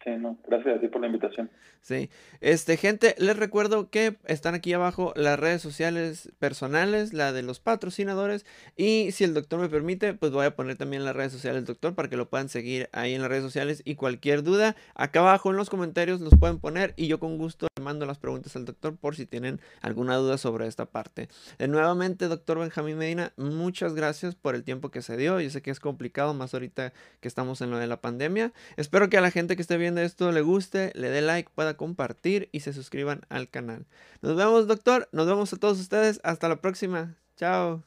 Sí, 0.04 0.10
no, 0.18 0.38
gracias 0.46 0.78
a 0.78 0.82
ti 0.82 0.90
por 0.90 1.00
la 1.00 1.08
invitación. 1.08 1.50
Sí, 1.82 2.10
este, 2.42 2.76
gente, 2.76 3.16
les 3.18 3.38
recuerdo 3.38 3.90
que 3.90 4.18
están 4.26 4.54
aquí 4.54 4.74
abajo 4.74 5.14
las 5.16 5.40
redes 5.40 5.62
sociales 5.62 6.30
personales, 6.40 7.14
la 7.14 7.32
de 7.32 7.42
los 7.42 7.62
patrocinadores, 7.62 8.46
y 8.76 9.12
si 9.12 9.24
el 9.24 9.34
doctor 9.34 9.62
me 9.62 9.70
permite, 9.70 10.14
pues 10.14 10.34
voy 10.34 10.46
a 10.46 10.56
poner 10.56 10.78
también 10.78 11.06
las 11.06 11.16
redes 11.16 11.32
sociales 11.32 11.60
del 11.60 11.66
doctor 11.66 11.96
para 11.96 12.10
que 12.10 12.18
lo 12.18 12.30
puedan 12.30 12.50
seguir 12.50 12.90
ahí 12.92 13.14
en 13.14 13.22
las 13.22 13.30
redes 13.30 13.44
sociales 13.44 13.82
y 13.86 13.96
cualquier 13.96 14.44
duda, 14.44 14.76
acá 14.94 15.22
abajo 15.22 15.52
en 15.52 15.58
los 15.58 15.70
comentarios 15.70 16.20
los 16.20 16.34
pueden 16.38 16.60
poner 16.60 16.94
y 16.98 17.08
yo 17.08 17.20
con 17.20 17.38
gusto 17.38 17.68
le 17.78 17.84
mando 17.84 18.06
las 18.06 18.18
preguntas 18.18 18.56
al 18.58 18.66
doctor 18.66 18.98
por 18.98 19.16
si 19.16 19.26
tienen 19.26 19.62
alguna 19.82 20.16
duda 20.16 20.38
sobre 20.38 20.68
esta 20.68 20.86
parte. 20.86 21.30
Eh, 21.60 21.68
nuevamente, 21.68 22.28
doctor 22.28 22.60
Benjamín 22.60 22.98
Medina, 22.98 23.32
muchas 23.38 23.94
gracias 23.94 24.36
por 24.36 24.56
el 24.56 24.64
tiempo 24.64 24.90
que 24.92 25.02
se 25.02 25.16
dio, 25.16 25.40
yo 25.40 25.50
sé 25.50 25.62
que 25.62 25.72
es 25.72 25.80
complicado, 25.80 26.34
más 26.34 26.54
ahorita 26.54 26.92
que 27.22 27.28
estamos 27.28 27.62
en 27.62 27.72
lo 27.72 27.78
de 27.78 27.88
la 27.88 28.02
pandemia, 28.02 28.52
espero 28.76 29.10
que 29.10 29.18
a 29.18 29.22
la 29.22 29.32
gente 29.32 29.56
que 29.56 29.62
esté 29.62 29.78
viendo 29.78 29.93
esto 29.98 30.32
le 30.32 30.42
guste, 30.42 30.92
le 30.96 31.10
dé 31.10 31.22
like 31.22 31.50
para 31.56 31.76
compartir 31.76 32.50
y 32.52 32.62
se 32.62 32.74
suscriban 32.74 33.22
al 33.30 33.50
canal. 33.50 33.86
Nos 34.22 34.36
vemos, 34.36 34.68
doctor. 34.68 35.10
Nos 35.12 35.28
vemos 35.28 35.54
a 35.54 35.58
todos 35.58 35.80
ustedes. 35.80 36.20
Hasta 36.24 36.50
la 36.50 36.58
próxima. 36.58 37.16
Chao. 37.38 37.84